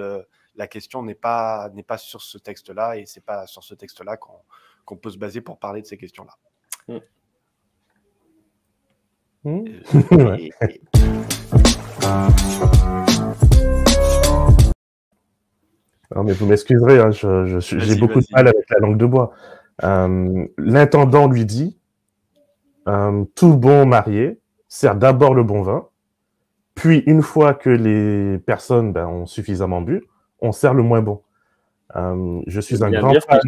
la 0.55 0.67
question 0.67 1.03
n'est 1.03 1.15
pas 1.15 1.69
n'est 1.73 1.83
pas 1.83 1.97
sur 1.97 2.21
ce 2.21 2.37
texte-là 2.37 2.95
et 2.95 3.05
c'est 3.05 3.25
pas 3.25 3.45
sur 3.45 3.61
ce 3.61 3.73
texte-là 3.73 4.15
qu'on 4.15 4.95
peut 4.95 5.09
se 5.09 5.17
baser 5.17 5.41
pour 5.41 5.59
parler 5.59 5.81
de 5.81 5.85
ces 5.85 5.97
questions-là. 5.97 6.37
Mmh. 6.87 6.99
Non, 16.15 16.23
mais 16.23 16.33
vous 16.33 16.47
m'excuserez, 16.47 16.99
hein, 16.99 17.11
j'ai 17.11 17.95
beaucoup 17.95 18.19
de 18.19 18.25
mal 18.33 18.47
avec 18.47 18.69
la 18.69 18.79
langue 18.79 18.97
de 18.97 19.05
bois. 19.05 19.31
Euh, 19.83 20.45
L'intendant 20.57 21.27
lui 21.27 21.45
dit 21.45 21.77
euh, 22.87 23.23
Tout 23.35 23.55
bon 23.55 23.85
marié 23.85 24.41
sert 24.67 24.95
d'abord 24.95 25.33
le 25.33 25.43
bon 25.43 25.61
vin, 25.61 25.87
puis 26.75 27.03
une 27.05 27.21
fois 27.21 27.53
que 27.53 27.69
les 27.69 28.39
personnes 28.39 28.91
ben, 28.91 29.05
ont 29.07 29.25
suffisamment 29.25 29.81
bu, 29.81 30.03
on 30.41 30.51
sert 30.51 30.73
le 30.73 30.83
moins 30.83 31.01
bon. 31.01 31.21
Euh, 31.95 32.41
je 32.47 32.59
suis 32.59 32.83
un 32.83 32.91
grand 32.91 33.13
fan 33.21 33.39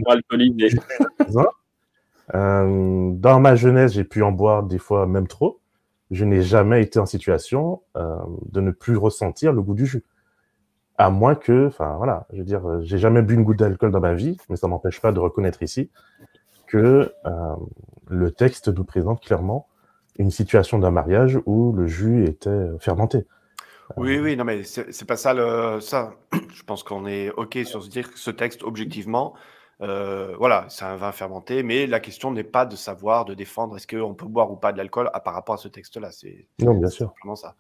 dans 2.34 3.40
ma 3.42 3.56
jeunesse, 3.56 3.94
j'ai 3.94 4.06
pu 4.06 4.22
en 4.22 4.32
boire 4.32 4.64
des 4.64 4.78
fois 4.78 5.06
même 5.06 5.28
trop. 5.28 5.61
Je 6.12 6.26
n'ai 6.26 6.42
jamais 6.42 6.82
été 6.82 7.00
en 7.00 7.06
situation 7.06 7.82
euh, 7.98 8.18
de 8.52 8.62
ne 8.62 8.72
plus 8.72 8.98
ressentir 8.98 9.54
le 9.54 9.62
goût 9.62 9.74
du 9.74 9.86
jus 9.86 10.04
à 10.98 11.10
moins 11.10 11.34
que, 11.34 11.68
enfin 11.68 11.96
voilà, 11.98 12.28
je 12.32 12.38
veux 12.38 12.44
dire, 12.44 12.68
euh, 12.68 12.82
j'ai 12.84 13.00
jamais 13.00 13.24
bu 13.24 13.34
une 13.34 13.44
goutte 13.44 13.58
d'alcool 13.58 13.92
dans 13.92 14.00
ma 14.00 14.14
vie, 14.14 14.38
mais 14.50 14.56
ça 14.56 14.68
m'empêche 14.68 15.02
pas 15.02 15.12
de 15.12 15.20
reconnaître 15.20 15.64
ici 15.64 15.90
que 16.68 17.12
euh, 17.26 17.56
le 18.08 18.32
texte 18.32 18.68
nous 18.68 18.84
présente 18.84 19.22
clairement 19.22 19.68
une 20.20 20.30
situation 20.30 20.78
d'un 20.78 20.92
mariage 20.92 21.40
où 21.46 21.72
le 21.72 21.88
jus 21.88 22.26
était 22.26 22.68
fermenté. 22.80 23.26
Oui, 23.98 24.20
oui, 24.20 24.38
non, 24.38 24.44
mais 24.44 24.64
c'est 24.64 25.06
pas 25.06 25.18
ça 25.18 25.34
le 25.34 25.80
ça. 25.82 26.14
Je 26.54 26.64
pense 26.64 26.84
qu'on 26.84 27.08
est 27.08 27.30
ok 27.32 27.60
sur 27.66 27.84
se 27.84 27.90
dire 27.90 28.12
que 28.12 28.20
ce 28.20 28.32
texte, 28.32 28.64
objectivement, 28.64 29.34
euh, 29.82 30.36
voilà, 30.38 30.66
c'est 30.70 30.86
un 30.86 30.96
vin 30.96 31.12
fermenté, 31.12 31.64
mais 31.64 31.88
la 31.88 32.00
question 32.00 32.32
n'est 32.32 32.44
pas 32.44 32.66
de 32.66 32.76
savoir, 32.76 33.26
de 33.26 33.34
défendre 33.34 33.76
est-ce 33.78 33.88
qu'on 33.88 34.14
peut 34.14 34.28
boire 34.28 34.52
ou 34.52 34.56
pas 34.56 34.72
de 34.72 34.78
l'alcool 34.78 35.10
à 35.14 35.20
par 35.20 35.34
rapport 35.34 35.56
à 35.56 35.58
ce 35.58 35.68
texte-là. 35.68 36.12
C'est 36.12 36.48
non, 36.60 36.76
bien 36.76 36.90
sûr. 36.90 37.08
Simplement 37.08 37.36
ça. 37.36 37.56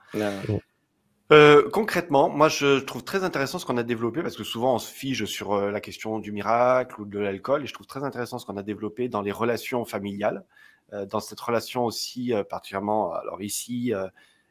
Euh, 1.31 1.69
concrètement, 1.71 2.29
moi 2.29 2.49
je 2.49 2.79
trouve 2.79 3.03
très 3.03 3.23
intéressant 3.23 3.57
ce 3.57 3.65
qu'on 3.65 3.77
a 3.77 3.83
développé 3.83 4.21
parce 4.21 4.35
que 4.35 4.43
souvent 4.43 4.75
on 4.75 4.79
se 4.79 4.91
fige 4.91 5.23
sur 5.23 5.53
euh, 5.53 5.71
la 5.71 5.79
question 5.79 6.19
du 6.19 6.33
miracle 6.33 6.99
ou 6.99 7.05
de 7.05 7.19
l'alcool 7.19 7.63
et 7.63 7.67
je 7.67 7.73
trouve 7.73 7.87
très 7.87 8.03
intéressant 8.03 8.37
ce 8.37 8.45
qu'on 8.45 8.57
a 8.57 8.63
développé 8.63 9.07
dans 9.07 9.21
les 9.21 9.31
relations 9.31 9.85
familiales, 9.85 10.43
euh, 10.91 11.05
dans 11.05 11.21
cette 11.21 11.39
relation 11.39 11.85
aussi 11.85 12.33
particulièrement, 12.49 13.13
alors 13.13 13.41
ici, 13.41 13.93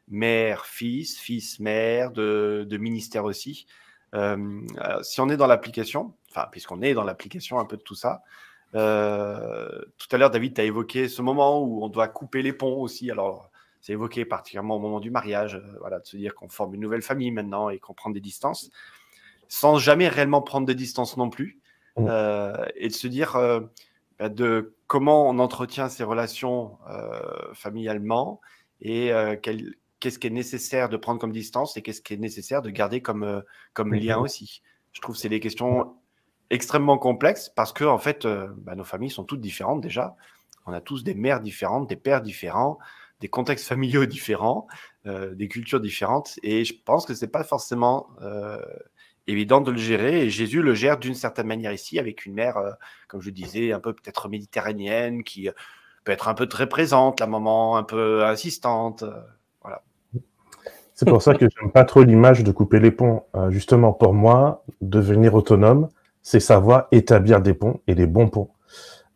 mère-fils, 0.07 1.19
fils-mère, 1.19 2.11
de, 2.11 2.65
de, 2.67 2.77
ministère 2.77 3.25
aussi. 3.25 3.67
si 4.13 5.21
on 5.21 5.29
est 5.29 5.37
dans 5.37 5.47
l'application, 5.47 6.13
enfin 6.31 6.47
puisqu'on 6.51 6.81
est 6.81 6.93
dans 6.93 7.03
l'application 7.03 7.59
un 7.59 7.65
peu 7.65 7.77
de 7.77 7.81
tout 7.83 7.95
ça, 7.95 8.23
tout 8.73 8.77
à 8.79 10.17
l'heure 10.17 10.31
David, 10.31 10.55
tu 10.55 10.61
as 10.61 10.63
évoqué 10.63 11.09
ce 11.09 11.21
moment 11.21 11.61
où 11.61 11.83
on 11.83 11.89
doit 11.89 12.07
couper 12.07 12.41
les 12.41 12.53
ponts 12.53 12.79
aussi. 12.81 13.11
Alors 13.11 13.51
c'est 13.81 13.93
évoqué 13.93 14.25
particulièrement 14.25 14.75
au 14.75 14.79
moment 14.79 14.99
du 14.99 15.09
mariage, 15.09 15.55
euh, 15.55 15.77
voilà, 15.79 15.99
de 15.99 16.05
se 16.05 16.15
dire 16.15 16.35
qu'on 16.35 16.47
forme 16.47 16.75
une 16.75 16.81
nouvelle 16.81 17.01
famille 17.01 17.31
maintenant 17.31 17.69
et 17.69 17.79
qu'on 17.79 17.93
prend 17.93 18.11
des 18.11 18.21
distances, 18.21 18.69
sans 19.47 19.77
jamais 19.77 20.07
réellement 20.07 20.41
prendre 20.41 20.67
des 20.67 20.75
distances 20.75 21.17
non 21.17 21.29
plus, 21.29 21.59
mmh. 21.97 22.05
euh, 22.07 22.65
et 22.75 22.87
de 22.87 22.93
se 22.93 23.07
dire 23.07 23.35
euh, 23.35 23.61
bah, 24.19 24.29
de 24.29 24.75
comment 24.85 25.27
on 25.27 25.39
entretient 25.39 25.89
ces 25.89 26.03
relations 26.03 26.77
familialement 27.53 28.39
et 28.81 29.11
qu'est-ce 29.99 30.19
qui 30.19 30.27
est 30.27 30.31
nécessaire 30.31 30.89
de 30.89 30.97
prendre 30.97 31.19
comme 31.19 31.31
distance 31.31 31.77
et 31.77 31.81
qu'est-ce 31.81 32.01
qui 32.01 32.13
est 32.13 32.17
nécessaire 32.17 32.61
de 32.61 32.69
garder 32.69 33.01
comme, 33.01 33.41
comme 33.73 33.93
lien 33.93 34.17
mmh. 34.17 34.23
aussi. 34.23 34.61
Je 34.91 34.99
trouve 34.99 35.15
que 35.15 35.21
c'est 35.21 35.29
des 35.29 35.39
questions 35.39 35.95
extrêmement 36.51 36.97
complexes 36.97 37.49
parce 37.55 37.73
que 37.73 37.83
en 37.83 37.97
fait, 37.97 38.27
bah, 38.57 38.75
nos 38.75 38.83
familles 38.83 39.09
sont 39.09 39.23
toutes 39.23 39.41
différentes 39.41 39.81
déjà. 39.81 40.15
On 40.65 40.73
a 40.73 40.81
tous 40.81 41.03
des 41.03 41.15
mères 41.15 41.41
différentes, 41.41 41.89
des 41.89 41.95
pères 41.95 42.21
différents, 42.21 42.77
des 43.19 43.29
contextes 43.29 43.67
familiaux 43.69 44.05
différents, 44.05 44.67
euh, 45.05 45.33
des 45.33 45.47
cultures 45.47 45.79
différentes. 45.79 46.39
Et 46.43 46.65
je 46.65 46.73
pense 46.83 47.05
que 47.05 47.13
c'est 47.13 47.27
pas 47.27 47.43
forcément 47.43 48.07
euh, 48.21 48.59
évident 49.27 49.61
de 49.61 49.71
le 49.71 49.77
gérer. 49.77 50.25
Et 50.25 50.29
Jésus 50.29 50.61
le 50.61 50.73
gère 50.73 50.97
d'une 50.97 51.15
certaine 51.15 51.47
manière 51.47 51.71
ici, 51.71 51.99
avec 51.99 52.25
une 52.25 52.33
mère, 52.33 52.57
euh, 52.57 52.71
comme 53.07 53.21
je 53.21 53.29
disais, 53.29 53.71
un 53.71 53.79
peu 53.79 53.93
peut-être 53.93 54.27
méditerranéenne, 54.27 55.23
qui 55.23 55.49
peut 56.03 56.11
être 56.11 56.27
un 56.27 56.33
peu 56.33 56.47
très 56.47 56.67
présente, 56.67 57.19
la 57.19 57.27
maman 57.27 57.77
un 57.77 57.83
peu 57.83 58.25
insistante. 58.25 59.03
C'est 60.93 61.07
pour 61.07 61.23
ça 61.23 61.33
que 61.33 61.47
j'aime 61.49 61.71
pas 61.71 61.83
trop 61.83 62.03
l'image 62.03 62.43
de 62.43 62.51
couper 62.51 62.79
les 62.79 62.91
ponts. 62.91 63.23
justement, 63.49 63.91
pour 63.91 64.13
moi, 64.13 64.63
devenir 64.81 65.33
autonome, 65.33 65.89
c'est 66.23 66.39
savoir 66.39 66.87
établir 66.91 67.41
des 67.41 67.53
ponts 67.53 67.79
et 67.87 67.95
des 67.95 68.07
bons 68.07 68.29
ponts. 68.29 68.49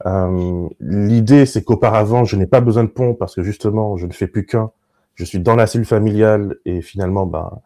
Euh, 0.05 0.67
L'idée, 0.79 1.45
c'est 1.45 1.63
qu'auparavant, 1.63 2.25
je 2.25 2.35
n'ai 2.35 2.47
pas 2.47 2.61
besoin 2.61 2.83
de 2.83 2.89
pont 2.89 3.13
parce 3.13 3.35
que 3.35 3.43
justement, 3.43 3.97
je 3.97 4.05
ne 4.05 4.13
fais 4.13 4.27
plus 4.27 4.45
qu'un. 4.45 4.71
Je 5.15 5.23
suis 5.23 5.39
dans 5.39 5.55
la 5.55 5.67
cellule 5.67 5.87
familiale 5.87 6.57
et 6.65 6.81
finalement, 6.81 7.25
ben, 7.25 7.61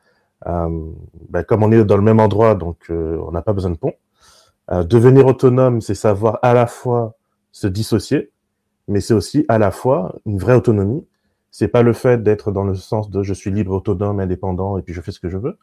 euh, 0.48 0.92
ben, 1.30 1.44
comme 1.44 1.64
on 1.64 1.72
est 1.72 1.84
dans 1.84 1.98
le 1.98 2.04
même 2.04 2.20
endroit, 2.20 2.56
donc 2.56 2.78
euh, 2.90 3.18
on 3.28 3.32
n'a 3.32 3.42
pas 3.42 3.54
besoin 3.54 3.72
de 3.72 3.78
pont. 3.78 3.94
Euh, 4.72 4.84
devenir 4.84 5.26
autonome, 5.26 5.82
c'est 5.82 5.96
savoir 5.96 6.40
à 6.44 6.54
la 6.54 6.68
fois 6.68 7.16
se 7.52 7.68
dissocier, 7.68 8.32
mais 8.88 9.02
c'est 9.02 9.14
aussi 9.14 9.46
à 9.50 9.58
la 9.58 9.72
fois 9.72 10.16
une 10.26 10.38
vraie 10.38 10.56
autonomie. 10.56 11.06
C'est 11.52 11.68
pas 11.68 11.82
le 11.82 11.94
fait 11.94 12.22
d'être 12.24 12.52
dans 12.52 12.64
le 12.64 12.76
sens 12.76 13.10
de 13.10 13.24
je 13.24 13.34
suis 13.34 13.52
libre, 13.52 13.74
autonome, 13.74 14.20
indépendant 14.20 14.78
et 14.78 14.84
puis 14.84 14.94
je 14.94 15.02
fais 15.02 15.12
ce 15.12 15.20
que 15.20 15.30
je 15.30 15.38
veux. 15.38 15.58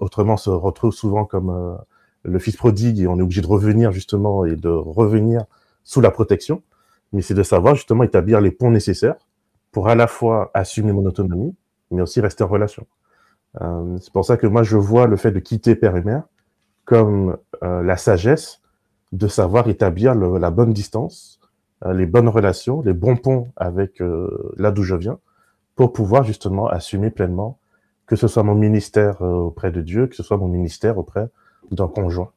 Autrement, 0.00 0.36
se 0.36 0.50
retrouve 0.50 0.92
souvent 0.92 1.24
comme 1.24 1.78
le 2.26 2.38
fils 2.38 2.56
prodigue 2.56 3.00
et 3.00 3.06
on 3.06 3.18
est 3.18 3.22
obligé 3.22 3.40
de 3.40 3.46
revenir 3.46 3.92
justement 3.92 4.44
et 4.44 4.56
de 4.56 4.68
revenir 4.68 5.44
sous 5.84 6.00
la 6.00 6.10
protection. 6.10 6.62
Mais 7.12 7.22
c'est 7.22 7.34
de 7.34 7.42
savoir 7.42 7.74
justement 7.74 8.02
établir 8.02 8.40
les 8.40 8.50
ponts 8.50 8.70
nécessaires 8.70 9.16
pour 9.70 9.88
à 9.88 9.94
la 9.94 10.06
fois 10.06 10.50
assumer 10.54 10.92
mon 10.92 11.04
autonomie, 11.06 11.54
mais 11.90 12.02
aussi 12.02 12.20
rester 12.20 12.42
en 12.44 12.48
relation. 12.48 12.86
Euh, 13.60 13.96
c'est 14.00 14.12
pour 14.12 14.24
ça 14.24 14.36
que 14.36 14.46
moi 14.46 14.62
je 14.62 14.76
vois 14.76 15.06
le 15.06 15.16
fait 15.16 15.30
de 15.30 15.38
quitter 15.38 15.74
père 15.76 15.96
et 15.96 16.02
mère 16.02 16.24
comme 16.84 17.36
euh, 17.62 17.82
la 17.82 17.96
sagesse 17.96 18.60
de 19.12 19.28
savoir 19.28 19.68
établir 19.68 20.14
la 20.14 20.50
bonne 20.50 20.72
distance, 20.72 21.40
euh, 21.84 21.92
les 21.92 22.06
bonnes 22.06 22.28
relations, 22.28 22.82
les 22.82 22.92
bons 22.92 23.16
ponts 23.16 23.48
avec 23.56 24.02
là 24.56 24.70
d'où 24.70 24.82
je 24.82 24.94
viens, 24.94 25.18
pour 25.74 25.92
pouvoir 25.92 26.24
justement 26.24 26.66
assumer 26.66 27.10
pleinement 27.10 27.58
que 28.06 28.14
ce 28.14 28.28
soit 28.28 28.44
mon 28.44 28.54
ministère 28.54 29.20
auprès 29.20 29.72
de 29.72 29.80
Dieu, 29.80 30.06
que 30.06 30.14
ce 30.14 30.22
soit 30.22 30.36
mon 30.36 30.46
ministère 30.46 30.96
auprès 30.96 31.28
d'un 31.70 31.88
conjoint. 31.88 32.32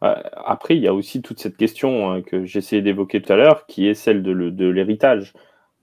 Après, 0.00 0.76
il 0.76 0.82
y 0.82 0.88
a 0.88 0.94
aussi 0.94 1.22
toute 1.22 1.40
cette 1.40 1.56
question 1.56 2.10
hein, 2.10 2.22
que 2.22 2.44
j'essayais 2.44 2.82
d'évoquer 2.82 3.20
tout 3.20 3.32
à 3.32 3.36
l'heure, 3.36 3.66
qui 3.66 3.86
est 3.88 3.94
celle 3.94 4.22
de 4.22 4.66
l'héritage. 4.66 5.34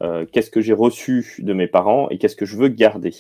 Euh, 0.02 0.26
qu'est-ce 0.26 0.52
que 0.52 0.62
j'ai 0.62 0.74
reçu 0.74 1.36
de 1.40 1.54
mes 1.54 1.68
parents 1.68 2.10
et 2.10 2.18
qu'est-ce 2.18 2.36
que 2.36 2.46
je 2.46 2.58
veux 2.58 2.68
garder? 2.68 3.14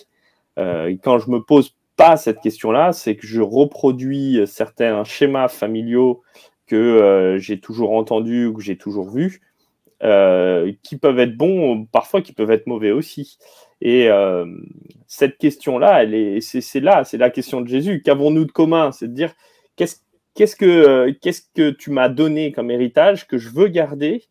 Euh, 0.59 0.95
Quand 1.03 1.19
je 1.19 1.29
me 1.29 1.41
pose 1.41 1.75
pas 1.95 2.17
cette 2.17 2.41
question-là, 2.41 2.91
c'est 2.91 3.15
que 3.15 3.25
je 3.25 3.41
reproduis 3.41 4.41
certains 4.45 5.03
schémas 5.03 5.47
familiaux 5.47 6.21
que 6.67 6.75
euh, 6.75 7.37
j'ai 7.37 7.59
toujours 7.59 7.93
entendus 7.93 8.47
ou 8.47 8.53
que 8.53 8.61
j'ai 8.61 8.77
toujours 8.77 9.09
vus, 9.09 9.41
qui 10.83 10.97
peuvent 10.97 11.19
être 11.19 11.35
bons, 11.35 11.85
parfois 11.85 12.21
qui 12.21 12.33
peuvent 12.33 12.51
être 12.51 12.67
mauvais 12.67 12.91
aussi. 12.91 13.37
Et 13.87 14.09
euh, 14.09 14.47
cette 15.05 15.37
question-là, 15.37 16.01
elle 16.01 16.15
est, 16.15 16.41
c'est, 16.41 16.79
là, 16.79 17.03
c'est 17.03 17.19
la 17.19 17.29
question 17.29 17.61
de 17.61 17.67
Jésus. 17.67 18.01
Qu'avons-nous 18.01 18.45
de 18.45 18.51
commun? 18.51 18.91
C'est 18.91 19.07
de 19.07 19.13
dire 19.13 19.31
qu'est-ce, 19.75 20.55
que, 20.55 20.65
euh, 20.65 21.13
qu'est-ce 21.21 21.43
que 21.53 21.69
tu 21.69 21.91
m'as 21.91 22.09
donné 22.09 22.51
comme 22.51 22.71
héritage 22.71 23.27
que 23.27 23.37
je 23.37 23.49
veux 23.49 23.67
garder? 23.67 24.23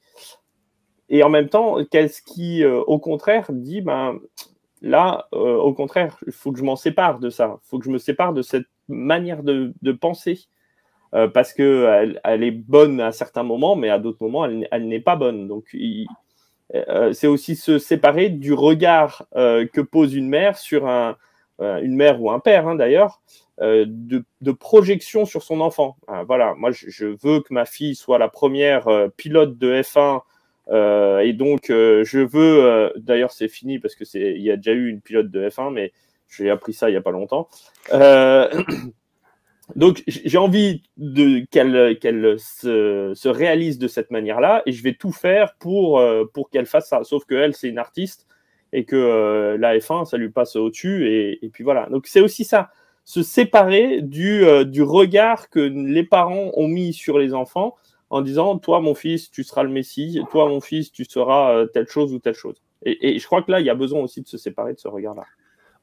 Et 1.09 1.23
en 1.23 1.29
même 1.29 1.49
temps, 1.49 1.77
qu'est-ce 1.89 2.21
qui, 2.21 2.65
euh, 2.65 2.81
au 2.89 2.99
contraire, 2.99 3.47
dit 3.53 3.81
ben 3.81 4.19
là, 4.83 5.29
au 5.31 5.73
contraire, 5.73 6.19
il 6.27 6.33
faut 6.33 6.51
que 6.51 6.59
je 6.59 6.65
m'en 6.65 6.75
sépare 6.75 7.21
de 7.21 7.31
ça. 7.31 7.61
Il 7.65 7.69
faut 7.69 7.79
que 7.79 7.85
je 7.85 7.91
me 7.91 7.99
sépare 7.99 8.33
de 8.33 8.43
cette 8.43 8.67
manière 8.89 9.45
de, 9.45 9.73
penser. 9.93 10.49
parce 11.13 11.53
qu'elle 11.53 12.21
elle 12.25 12.43
est 12.43 12.51
bonne 12.51 13.01
à 13.01 13.13
certains 13.13 13.45
moments, 13.45 13.77
mais 13.77 13.89
à 13.89 14.01
d'autres 14.01 14.19
moments, 14.21 14.47
elle, 14.47 14.89
n'est 14.89 15.01
pas 15.01 15.15
bonne. 15.15 15.47
Donc, 15.47 15.77
c'est 17.13 17.27
aussi 17.27 17.57
se 17.57 17.79
séparer 17.79 18.29
du 18.31 18.53
regard 18.53 19.27
que 19.35 19.81
pose 19.81 20.15
une 20.15 20.29
mère 20.29 20.59
sur 20.59 20.87
un, 20.89 21.17
une 21.61 21.95
mère 21.95 22.21
ou 22.21 22.31
un 22.31 22.41
père, 22.41 22.67
hein, 22.67 22.75
d'ailleurs, 22.75 23.21
de, 23.61 24.53
projection 24.53 25.25
sur 25.25 25.43
son 25.43 25.61
enfant. 25.61 25.97
voilà, 26.27 26.55
moi, 26.57 26.71
je, 26.73 27.07
veux 27.23 27.41
que 27.41 27.53
ma 27.53 27.65
fille 27.65 27.95
soit 27.95 28.19
la 28.19 28.29
première 28.29 28.89
pilote 29.17 29.57
de 29.59 29.83
F1 29.83 30.21
euh, 30.69 31.21
et 31.21 31.33
donc, 31.33 31.71
euh, 31.71 32.05
je 32.05 32.21
veux, 32.21 32.65
euh, 32.65 32.91
d'ailleurs, 32.97 33.33
c'est 33.33 33.49
fini 33.49 33.79
parce 33.79 33.95
que 33.95 34.05
c'est, 34.05 34.35
il 34.37 34.43
y 34.43 34.51
a 34.51 34.57
déjà 34.57 34.73
eu 34.73 34.89
une 34.89 35.01
pilote 35.01 35.31
de 35.31 35.49
F1, 35.49 35.73
mais 35.73 35.93
j'ai 36.29 36.51
appris 36.51 36.73
ça 36.73 36.89
il 36.89 36.93
n'y 36.93 36.99
a 36.99 37.03
pas 37.03 37.11
longtemps. 37.11 37.49
Donc, 39.77 40.03
j'ai 40.07 40.39
envie 40.39 40.83
qu'elle 41.51 41.99
qu'elle 41.99 42.39
se, 42.39 43.13
se, 43.15 43.29
réalise 43.29 43.79
de 43.79 43.89
cette 43.89 44.11
manière-là, 44.11 44.63
et 44.67 44.73
je 44.73 44.83
vais 44.83 44.95
tout 44.95 45.13
faire 45.13 45.55
pour 45.59 46.03
pour 46.35 46.51
qu'elle 46.51 46.67
fasse 46.67 46.89
ça. 46.89 47.03
Sauf 47.05 47.25
que 47.25 47.35
elle, 47.35 47.55
c'est 47.55 47.69
une 47.69 47.79
artiste 47.79 48.27
et 48.73 48.85
que 48.85 49.57
la 49.59 49.79
F1, 49.79 50.05
ça 50.05 50.17
lui 50.19 50.29
passe 50.29 50.57
au-dessus, 50.57 51.09
et, 51.09 51.45
et 51.45 51.49
puis 51.49 51.65
voilà. 51.65 51.87
Donc, 51.91 52.07
c'est 52.07 52.21
aussi 52.21 52.45
ça, 52.45 52.71
se 53.05 53.23
séparer 53.23 54.03
du 54.03 54.45
du 54.67 54.83
regard 54.83 55.49
que 55.49 55.61
les 55.61 56.05
parents 56.05 56.51
ont 56.55 56.69
mis 56.69 56.93
sur 56.93 57.19
les 57.19 57.33
enfants 57.33 57.75
en 58.15 58.23
disant 58.23 58.59
Toi, 58.59 58.81
mon 58.81 58.95
fils, 58.95 59.31
tu 59.31 59.43
seras 59.43 59.65
le 59.65 59.71
Messie, 59.71 60.21
toi, 60.31 60.49
mon 60.49 60.61
fils, 60.61 60.93
tu 60.93 61.05
seras 61.05 61.53
euh, 61.53 61.67
telle 61.67 61.89
chose 61.89 62.15
ou 62.15 62.21
telle 62.21 62.35
chose. 62.35 62.63
Et, 62.85 63.19
je 63.19 63.27
crois 63.27 63.43
que 63.43 63.51
là, 63.51 63.61
il 63.61 63.67
y 63.67 63.71
a 63.71 63.75
besoin 63.75 64.01
aussi 64.01 64.21
de 64.21 64.29
se 64.29 64.39
séparer 64.39 64.75
de 64.75 64.79
ce 64.79 64.89
regard-là. 64.89 65.25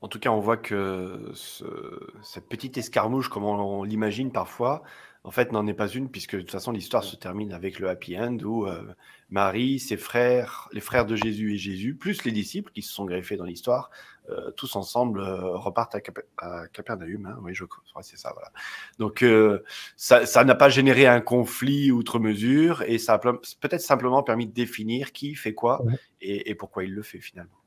En 0.01 0.07
tout 0.07 0.19
cas, 0.19 0.29
on 0.29 0.39
voit 0.39 0.57
que 0.57 1.31
cette 1.33 2.49
petite 2.49 2.77
escarmouche, 2.77 3.29
comme 3.29 3.43
on, 3.43 3.83
l'imagine 3.83 4.31
parfois, 4.31 4.83
en 5.23 5.29
fait, 5.29 5.51
n'en 5.51 5.67
est 5.67 5.75
pas 5.75 5.87
une, 5.87 6.09
puisque 6.09 6.35
de 6.35 6.41
toute 6.41 6.51
façon, 6.51 6.71
l'histoire 6.71 7.03
se 7.03 7.15
termine 7.15 7.53
avec 7.53 7.77
le 7.77 7.87
happy 7.89 8.17
end 8.17 8.39
où 8.39 8.65
euh, 8.65 8.81
Marie, 9.29 9.79
ses 9.79 9.97
frères, 9.97 10.67
les 10.73 10.81
frères 10.81 11.05
de 11.05 11.15
Jésus 11.15 11.53
et 11.53 11.57
Jésus, 11.57 11.93
plus 11.93 12.23
les 12.23 12.31
disciples 12.31 12.71
qui 12.71 12.81
se 12.81 12.91
sont 12.91 13.05
greffés 13.05 13.37
dans 13.37 13.45
l'histoire, 13.45 13.91
euh, 14.29 14.51
tous 14.51 14.75
ensemble 14.75 15.19
euh, 15.19 15.57
repartent 15.57 15.95
à, 15.95 16.67
Capernaum. 16.67 17.25
Hein. 17.25 17.37
oui, 17.41 17.53
je 17.53 17.65
crois, 17.65 18.03
c'est 18.03 18.17
ça. 18.17 18.31
Voilà. 18.33 18.51
Donc, 18.99 19.23
euh, 19.23 19.63
ça 19.95 20.43
n'a 20.43 20.55
pas 20.55 20.69
généré 20.69 21.05
un 21.07 21.21
conflit 21.21 21.91
outre 21.91 22.19
mesure 22.19 22.83
et 22.83 22.97
ça 22.97 23.15
a 23.15 23.19
peut-être 23.19 23.81
simplement 23.81 24.23
permis 24.23 24.47
de 24.47 24.53
définir 24.53 25.11
qui 25.11 25.35
fait 25.35 25.53
quoi 25.53 25.83
et, 26.21 26.55
pourquoi 26.55 26.83
il 26.83 26.93
le 26.93 27.01
fait 27.01 27.19
finalement. 27.19 27.60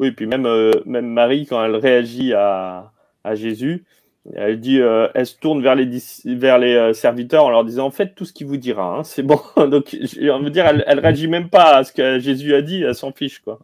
Oui, 0.00 0.12
puis 0.12 0.26
même, 0.26 0.48
même 0.86 1.08
Marie, 1.08 1.44
quand 1.44 1.62
elle 1.62 1.76
réagit 1.76 2.32
à, 2.32 2.90
Jésus, 3.34 3.84
elle 4.34 4.58
dit, 4.58 4.78
elle 4.78 5.26
se 5.26 5.36
tourne 5.36 5.60
vers 5.60 5.74
les, 5.74 5.90
vers 6.24 6.58
les 6.58 6.94
serviteurs 6.94 7.44
en 7.44 7.50
leur 7.50 7.66
disant 7.66 7.90
faites 7.90 8.14
tout 8.14 8.24
ce 8.24 8.32
qu'il 8.32 8.46
vous 8.46 8.56
dira, 8.56 8.96
hein, 8.96 9.04
c'est 9.04 9.22
bon. 9.22 9.38
Donc, 9.58 9.90
je 9.92 10.42
veux 10.42 10.48
dire, 10.50 10.64
elle, 10.64 10.84
elle 10.86 11.00
réagit 11.00 11.28
même 11.28 11.50
pas 11.50 11.76
à 11.76 11.84
ce 11.84 11.92
que 11.92 12.18
Jésus 12.18 12.54
a 12.54 12.62
dit, 12.62 12.82
elle 12.82 12.94
s'en 12.94 13.12
fiche 13.12 13.40
quoi. 13.40 13.58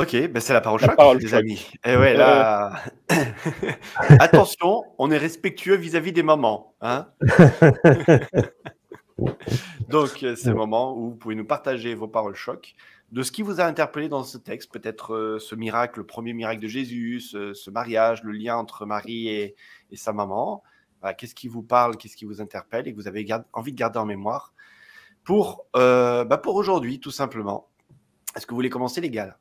Ok, 0.00 0.16
ben 0.30 0.40
c'est 0.40 0.52
la 0.52 0.60
parole 0.60 0.80
choc, 0.80 0.96
les 1.20 1.34
amis. 1.34 1.70
Et 1.84 1.90
eh 1.92 1.96
ouais, 1.96 2.14
là... 2.14 2.72
Attention, 4.20 4.84
on 4.98 5.10
est 5.10 5.18
respectueux 5.18 5.76
vis-à-vis 5.76 6.12
des 6.12 6.22
mamans. 6.22 6.74
Hein 6.80 7.08
Donc, 9.88 10.22
euh, 10.22 10.36
c'est 10.36 10.50
le 10.50 10.54
moment 10.54 10.96
où 10.96 11.10
vous 11.10 11.16
pouvez 11.16 11.34
nous 11.34 11.46
partager 11.46 11.94
vos 11.94 12.08
paroles 12.08 12.34
choc 12.34 12.74
de 13.10 13.22
ce 13.22 13.32
qui 13.32 13.42
vous 13.42 13.60
a 13.60 13.64
interpellé 13.64 14.08
dans 14.08 14.22
ce 14.22 14.36
texte, 14.36 14.70
peut-être 14.70 15.14
euh, 15.14 15.38
ce 15.38 15.54
miracle, 15.54 16.00
le 16.00 16.06
premier 16.06 16.34
miracle 16.34 16.60
de 16.60 16.68
Jésus, 16.68 17.20
ce, 17.20 17.70
mariage, 17.70 18.22
le 18.22 18.32
lien 18.32 18.56
entre 18.56 18.84
Marie 18.84 19.28
et, 19.28 19.56
sa 19.94 20.12
maman. 20.12 20.62
qu'est-ce 21.16 21.34
qui 21.34 21.48
vous 21.48 21.62
parle, 21.62 21.96
qu'est-ce 21.96 22.16
qui 22.16 22.26
vous 22.26 22.42
interpelle 22.42 22.86
et 22.86 22.92
que 22.92 22.96
vous 22.96 23.08
avez 23.08 23.26
envie 23.54 23.72
de 23.72 23.78
garder 23.78 23.98
en 23.98 24.04
mémoire 24.04 24.52
pour, 25.24 25.66
euh, 25.76 26.24
bah, 26.24 26.38
pour 26.38 26.54
aujourd'hui, 26.56 27.00
tout 27.00 27.10
simplement. 27.10 27.68
Est-ce 28.36 28.46
que 28.46 28.50
vous 28.50 28.56
voulez 28.56 28.70
commencer, 28.70 29.00
les 29.00 29.10
gars 29.10 29.38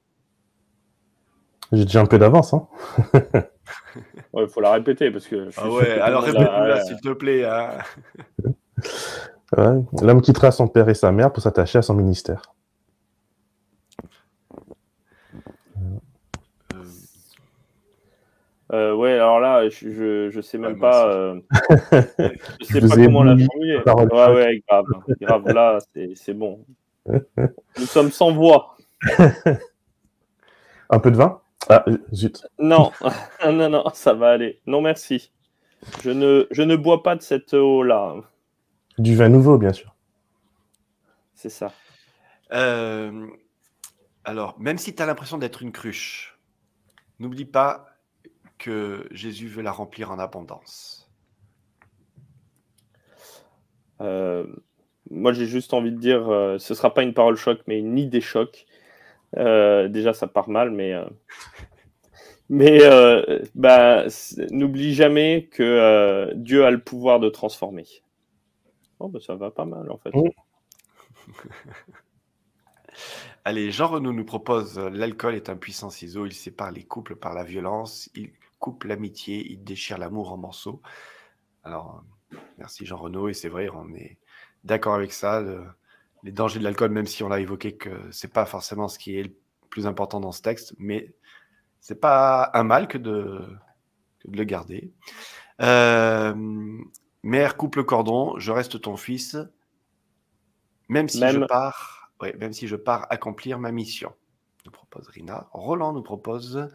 j'ai 1.74 1.84
déjà 1.84 2.02
un 2.02 2.06
peu 2.06 2.18
d'avance. 2.18 2.54
Hein. 2.54 2.68
Il 4.42 4.48
faut 4.48 4.62
la 4.62 4.72
répéter 4.72 5.12
parce 5.12 5.28
que. 5.28 5.50
ah 5.58 5.70
ouais, 5.70 6.00
alors 6.00 6.24
répète-nous 6.24 6.86
s'il 6.86 7.02
te 7.02 7.14
plaît. 7.14 7.46
Hein. 7.46 7.80
L'homme 10.02 10.22
quittera 10.22 10.52
son 10.52 10.68
père 10.68 10.90
et 10.90 10.94
sa 10.94 11.12
mère 11.12 11.32
pour 11.32 11.42
s'attacher 11.42 11.80
à 11.80 11.82
son 11.82 11.94
ministère. 11.94 12.42
Euh... 16.74 16.84
euh 18.74 18.94
ouais, 18.94 19.14
alors 19.14 19.40
là, 19.40 19.70
je, 19.70 20.30
je, 20.30 20.42
sais 20.42 20.58
même 20.58 20.80
pas. 20.80 21.08
Euh... 21.08 21.40
je 22.62 22.66
sais 22.66 22.82
pas 22.82 22.96
comment 22.96 23.24
la 23.24 23.38
formuler. 23.38 23.82
Ouais, 23.86 24.36
ouais, 24.36 24.64
grave. 24.68 24.86
grave, 25.22 25.48
là, 25.48 25.80
c'est 26.16 26.34
bon. 26.34 26.60
Nous 27.08 27.86
sommes 27.86 28.12
sans 28.12 28.34
voix. 28.34 28.76
Un 30.90 31.00
peu 31.00 31.12
de 31.12 31.18
vin? 31.18 31.42
Ah, 31.70 31.86
zut. 32.14 32.48
Non, 32.60 32.92
non, 33.46 33.70
non, 33.70 33.84
ça 33.94 34.14
va 34.14 34.32
aller. 34.32 34.62
Non, 34.66 34.82
merci. 34.82 35.32
Je 36.04 36.12
ne, 36.12 36.48
je 36.52 36.62
ne 36.62 36.76
bois 36.76 37.04
pas 37.04 37.16
de 37.16 37.22
cette 37.22 37.54
eau-là. 37.54 38.16
Du 38.98 39.16
vin 39.16 39.30
nouveau, 39.30 39.58
bien 39.58 39.74
sûr. 39.74 39.96
C'est 41.34 41.50
ça. 41.50 41.72
Euh, 42.54 43.28
alors, 44.24 44.60
même 44.60 44.78
si 44.78 44.96
tu 44.96 45.04
as 45.04 45.06
l'impression 45.06 45.38
d'être 45.38 45.62
une 45.62 45.72
cruche, 45.72 46.40
n'oublie 47.20 47.46
pas 47.46 47.86
que 48.58 49.08
Jésus 49.12 49.48
veut 49.48 49.62
la 49.62 49.72
remplir 49.72 50.12
en 50.12 50.20
abondance. 50.20 51.10
Euh, 54.02 54.46
moi, 55.10 55.34
j'ai 55.34 55.46
juste 55.46 55.74
envie 55.74 55.92
de 55.92 55.98
dire, 55.98 56.30
euh, 56.30 56.58
ce 56.58 56.74
ne 56.74 56.76
sera 56.76 56.94
pas 56.94 57.04
une 57.04 57.14
parole 57.14 57.36
choc, 57.36 57.60
mais 57.68 57.80
une 57.80 57.98
idée 57.98 58.22
choc. 58.22 58.66
Euh, 59.38 59.88
déjà, 59.88 60.14
ça 60.14 60.28
part 60.28 60.50
mal, 60.50 60.72
mais, 60.72 60.94
euh, 60.94 61.06
mais 62.50 62.80
euh, 62.84 63.40
bah, 63.56 64.06
n'oublie 64.52 64.94
jamais 64.94 65.50
que 65.52 66.34
Dieu 66.36 66.66
a 66.66 66.72
le 66.72 66.80
pouvoir 66.82 67.20
de 67.20 67.30
transformer. 67.30 67.86
Oh, 69.00 69.10
bah, 69.10 69.20
ça 69.26 69.36
va 69.36 69.52
pas 69.52 69.66
mal 69.66 69.92
en 69.92 69.98
fait. 69.98 70.12
Oh. 70.14 70.30
Allez, 73.46 73.72
Jean 73.72 73.88
Renaud 73.88 74.12
nous 74.12 74.26
propose 74.26 74.78
L'alcool 74.78 75.36
est 75.36 75.50
un 75.50 75.56
puissant 75.56 75.90
ciseau, 75.90 76.26
il 76.26 76.34
sépare 76.34 76.72
les 76.72 76.84
couples 76.84 77.16
par 77.16 77.34
la 77.34 77.44
violence, 77.44 78.10
il 78.16 78.32
coupe 78.60 78.84
l'amitié, 78.84 79.46
il 79.52 79.64
déchire 79.64 79.98
l'amour 79.98 80.32
en 80.32 80.38
morceaux. 80.38 80.82
Alors, 81.64 82.04
merci 82.58 82.86
Jean 82.86 82.98
Renaud, 82.98 83.30
et 83.30 83.34
c'est 83.34 83.50
vrai, 83.50 83.70
on 83.70 83.94
est 83.94 84.18
d'accord 84.64 84.96
avec 84.96 85.14
ça 85.14 85.44
les 86.24 86.32
dangers 86.32 86.60
de 86.60 86.64
l'alcool, 86.64 86.92
même 86.92 87.06
si 87.06 87.24
on 87.24 87.30
l'a 87.30 87.40
évoqué 87.40 87.78
que 87.78 87.90
c'est 88.12 88.34
pas 88.34 88.46
forcément 88.46 88.88
ce 88.88 89.00
qui 89.00 89.18
est 89.18 89.24
le 89.24 89.34
plus 89.70 89.88
important 89.88 90.20
dans 90.20 90.32
ce 90.32 90.42
texte, 90.42 90.74
mais 90.78 91.14
c'est 91.80 92.00
pas 92.00 92.52
un 92.54 92.64
mal 92.64 92.88
que 92.88 92.98
de, 92.98 93.42
de 94.26 94.38
le 94.38 94.44
garder. 94.44 94.92
Euh, 95.62 96.34
mère, 97.24 97.58
coupe 97.58 97.76
le 97.76 97.84
cordon, 97.84 98.38
je 98.38 98.52
reste 98.52 98.82
ton 98.82 98.98
fils, 98.98 99.38
même 100.90 101.10
si 101.10 101.20
je 101.20 101.40
pars, 101.46 102.12
même 102.40 102.54
si 102.54 102.68
je 102.68 102.76
pars 102.76 103.08
accomplir 103.10 103.60
ma 103.60 103.72
mission. 103.72 104.14
Nous 104.66 104.72
propose 104.72 105.08
Rina. 105.08 105.48
Roland 105.52 105.94
nous 105.94 106.04
propose 106.04 106.70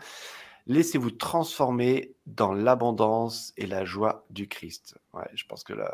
laissez-vous 0.67 1.11
transformer 1.11 2.15
dans 2.27 2.55
l'abondance 2.55 3.53
et 3.57 3.67
la 3.67 3.85
joie 3.85 4.25
du 4.31 4.47
Christ. 4.49 4.97
Ouais, 5.13 5.29
je 5.35 5.45
pense 5.47 5.65
que 5.65 5.73
la, 5.73 5.93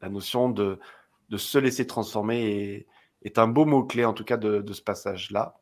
la 0.00 0.08
notion 0.08 0.48
de 0.48 0.78
de 1.28 1.36
se 1.36 1.58
laisser 1.58 1.86
transformer 1.86 2.86
est, 3.22 3.38
un 3.38 3.48
beau 3.48 3.64
mot-clé, 3.64 4.04
en 4.04 4.12
tout 4.12 4.24
cas, 4.24 4.36
de, 4.36 4.72
ce 4.72 4.82
passage-là. 4.82 5.56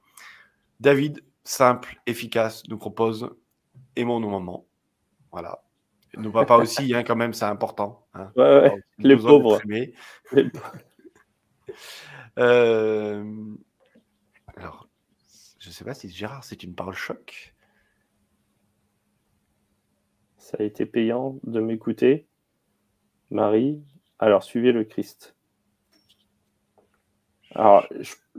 David, 0.81 1.24
simple, 1.44 2.00
efficace, 2.07 2.62
nous 2.68 2.78
propose 2.78 3.31
Aimons 3.96 4.20
nos 4.20 4.31
mamans. 4.31 4.66
Voilà. 5.31 5.62
Nos 6.16 6.31
papas 6.31 6.59
aussi, 6.59 6.94
hein, 6.94 7.05
quand 7.05 7.16
même, 7.16 7.33
c'est 7.33 7.44
important. 7.44 8.07
Hein. 8.14 8.31
Les 8.98 9.16
pauvres. 9.16 9.61
Euh, 12.38 13.55
alors, 14.57 14.88
je 15.59 15.68
ne 15.68 15.72
sais 15.72 15.85
pas 15.85 15.92
si 15.92 16.09
Gérard, 16.09 16.44
c'est 16.44 16.62
une 16.62 16.74
parole 16.74 16.94
choc. 16.94 17.55
Ça 20.38 20.57
a 20.59 20.62
été 20.62 20.87
payant 20.87 21.38
de 21.44 21.61
m'écouter. 21.61 22.26
Marie, 23.31 23.83
alors 24.18 24.42
suivez 24.42 24.72
le 24.72 24.85
Christ. 24.85 25.37
Alors, 27.55 27.87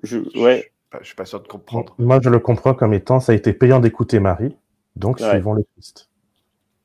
je, 0.01 0.17
ouais. 0.39 0.72
Je 1.01 1.07
suis 1.07 1.15
pas 1.15 1.25
sûr 1.25 1.41
de 1.41 1.47
comprendre. 1.47 1.95
Moi, 1.97 2.19
je 2.21 2.29
le 2.29 2.39
comprends 2.39 2.73
comme 2.73 2.93
étant 2.93 3.19
ça 3.19 3.31
a 3.31 3.35
été 3.35 3.53
payant 3.53 3.79
d'écouter 3.79 4.19
Marie, 4.19 4.57
donc 4.95 5.19
suivons 5.19 5.53
le 5.53 5.63
Christ. 5.73 6.09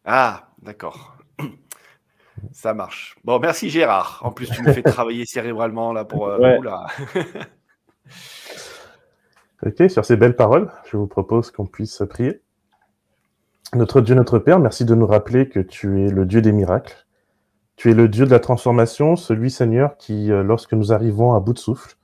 Ah, 0.05 0.49
d'accord. 0.63 1.17
Ça 2.53 2.73
marche. 2.73 3.17
Bon, 3.25 3.39
merci 3.41 3.69
Gérard. 3.69 4.21
En 4.23 4.31
plus, 4.31 4.49
tu 4.49 4.63
me 4.63 4.73
fais 4.73 4.83
travailler 4.85 5.27
cérébralement 5.27 5.93
là 5.93 6.05
pour 6.05 6.29
euh, 6.29 6.59
là. 6.63 6.87
Ok, 9.67 9.91
sur 9.91 10.05
ces 10.05 10.17
belles 10.17 10.37
paroles, 10.37 10.71
je 10.89 10.97
vous 10.97 11.09
propose 11.09 11.51
qu'on 11.51 11.67
puisse 11.67 12.05
prier. 12.09 12.41
Notre 13.75 14.01
Dieu, 14.01 14.15
notre 14.15 14.39
Père, 14.39 14.61
merci 14.61 14.85
de 14.85 14.95
nous 14.95 15.07
rappeler 15.07 15.49
que 15.49 15.59
tu 15.59 16.05
es 16.05 16.11
le 16.11 16.27
Dieu 16.27 16.41
des 16.41 16.53
miracles. 16.53 17.07
Tu 17.75 17.91
es 17.91 17.95
le 17.95 18.09
Dieu 18.09 18.25
de 18.25 18.31
la 18.31 18.39
transformation, 18.39 19.17
celui, 19.17 19.51
Seigneur, 19.51 19.97
qui, 19.97 20.31
euh, 20.31 20.45
lorsque 20.45 20.75
nous 20.75 20.93
arrivons 20.93 21.35
à 21.35 21.41
bout 21.41 21.53
de 21.55 21.59
souffle, 21.59 21.98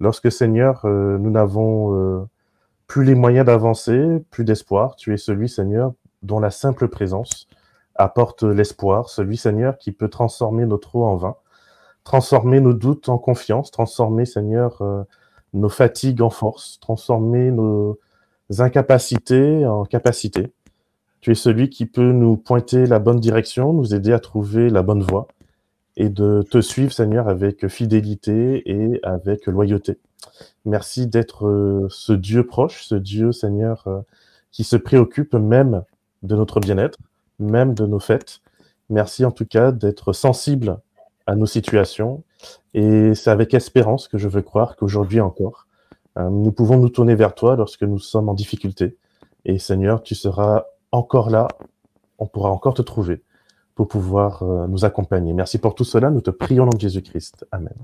lorsque, 0.00 0.30
Seigneur, 0.30 0.84
euh, 0.84 1.18
nous 1.18 1.30
n'avons 1.30 1.94
euh, 1.94 2.24
plus 2.86 3.04
les 3.04 3.14
moyens 3.14 3.46
d'avancer, 3.46 4.24
plus 4.30 4.44
d'espoir, 4.44 4.96
tu 4.96 5.12
es 5.12 5.16
celui, 5.16 5.48
Seigneur, 5.48 5.92
dont 6.22 6.40
la 6.40 6.50
simple 6.50 6.88
présence 6.88 7.48
apporte 7.94 8.42
l'espoir, 8.42 9.08
celui, 9.08 9.36
Seigneur, 9.36 9.78
qui 9.78 9.92
peut 9.92 10.08
transformer 10.08 10.66
notre 10.66 10.96
eau 10.96 11.04
en 11.04 11.16
vin, 11.16 11.36
transformer 12.04 12.60
nos 12.60 12.72
doutes 12.72 13.08
en 13.08 13.18
confiance, 13.18 13.70
transformer, 13.70 14.24
Seigneur, 14.24 14.82
nos 15.52 15.68
fatigues 15.68 16.22
en 16.22 16.30
force, 16.30 16.78
transformer 16.80 17.50
nos 17.50 17.98
incapacités 18.58 19.66
en 19.66 19.84
capacités. 19.84 20.52
Tu 21.20 21.32
es 21.32 21.34
celui 21.34 21.68
qui 21.68 21.86
peut 21.86 22.12
nous 22.12 22.36
pointer 22.36 22.86
la 22.86 23.00
bonne 23.00 23.18
direction, 23.18 23.72
nous 23.72 23.94
aider 23.94 24.12
à 24.12 24.20
trouver 24.20 24.70
la 24.70 24.82
bonne 24.82 25.02
voie 25.02 25.26
et 25.98 26.08
de 26.08 26.42
te 26.48 26.60
suivre, 26.60 26.92
Seigneur, 26.92 27.28
avec 27.28 27.66
fidélité 27.66 28.62
et 28.70 29.00
avec 29.02 29.46
loyauté. 29.46 29.98
Merci 30.64 31.08
d'être 31.08 31.46
euh, 31.46 31.88
ce 31.90 32.12
Dieu 32.12 32.46
proche, 32.46 32.84
ce 32.84 32.94
Dieu, 32.94 33.32
Seigneur, 33.32 33.82
euh, 33.88 34.00
qui 34.52 34.62
se 34.62 34.76
préoccupe 34.76 35.34
même 35.34 35.82
de 36.22 36.36
notre 36.36 36.60
bien-être, 36.60 36.98
même 37.40 37.74
de 37.74 37.84
nos 37.84 37.98
fêtes. 37.98 38.40
Merci 38.90 39.24
en 39.24 39.32
tout 39.32 39.44
cas 39.44 39.72
d'être 39.72 40.12
sensible 40.12 40.78
à 41.26 41.34
nos 41.34 41.46
situations 41.46 42.22
et 42.74 43.14
c'est 43.14 43.30
avec 43.30 43.52
espérance 43.52 44.06
que 44.06 44.18
je 44.18 44.28
veux 44.28 44.42
croire 44.42 44.76
qu'aujourd'hui 44.76 45.20
encore, 45.20 45.66
euh, 46.16 46.30
nous 46.30 46.52
pouvons 46.52 46.78
nous 46.78 46.90
tourner 46.90 47.16
vers 47.16 47.34
toi 47.34 47.56
lorsque 47.56 47.82
nous 47.82 47.98
sommes 47.98 48.28
en 48.28 48.34
difficulté. 48.34 48.96
Et 49.44 49.58
Seigneur, 49.58 50.02
tu 50.02 50.14
seras 50.14 50.64
encore 50.92 51.28
là, 51.28 51.48
on 52.18 52.26
pourra 52.26 52.50
encore 52.50 52.74
te 52.74 52.82
trouver 52.82 53.22
pour 53.78 53.86
pouvoir 53.86 54.42
euh, 54.42 54.66
nous 54.66 54.84
accompagner. 54.84 55.32
Merci 55.32 55.58
pour 55.58 55.76
tout 55.76 55.84
cela, 55.84 56.10
nous 56.10 56.20
te 56.20 56.30
prions 56.30 56.64
en 56.64 56.66
nom 56.66 56.76
Jésus-Christ. 56.76 57.46
Amen. 57.52 57.76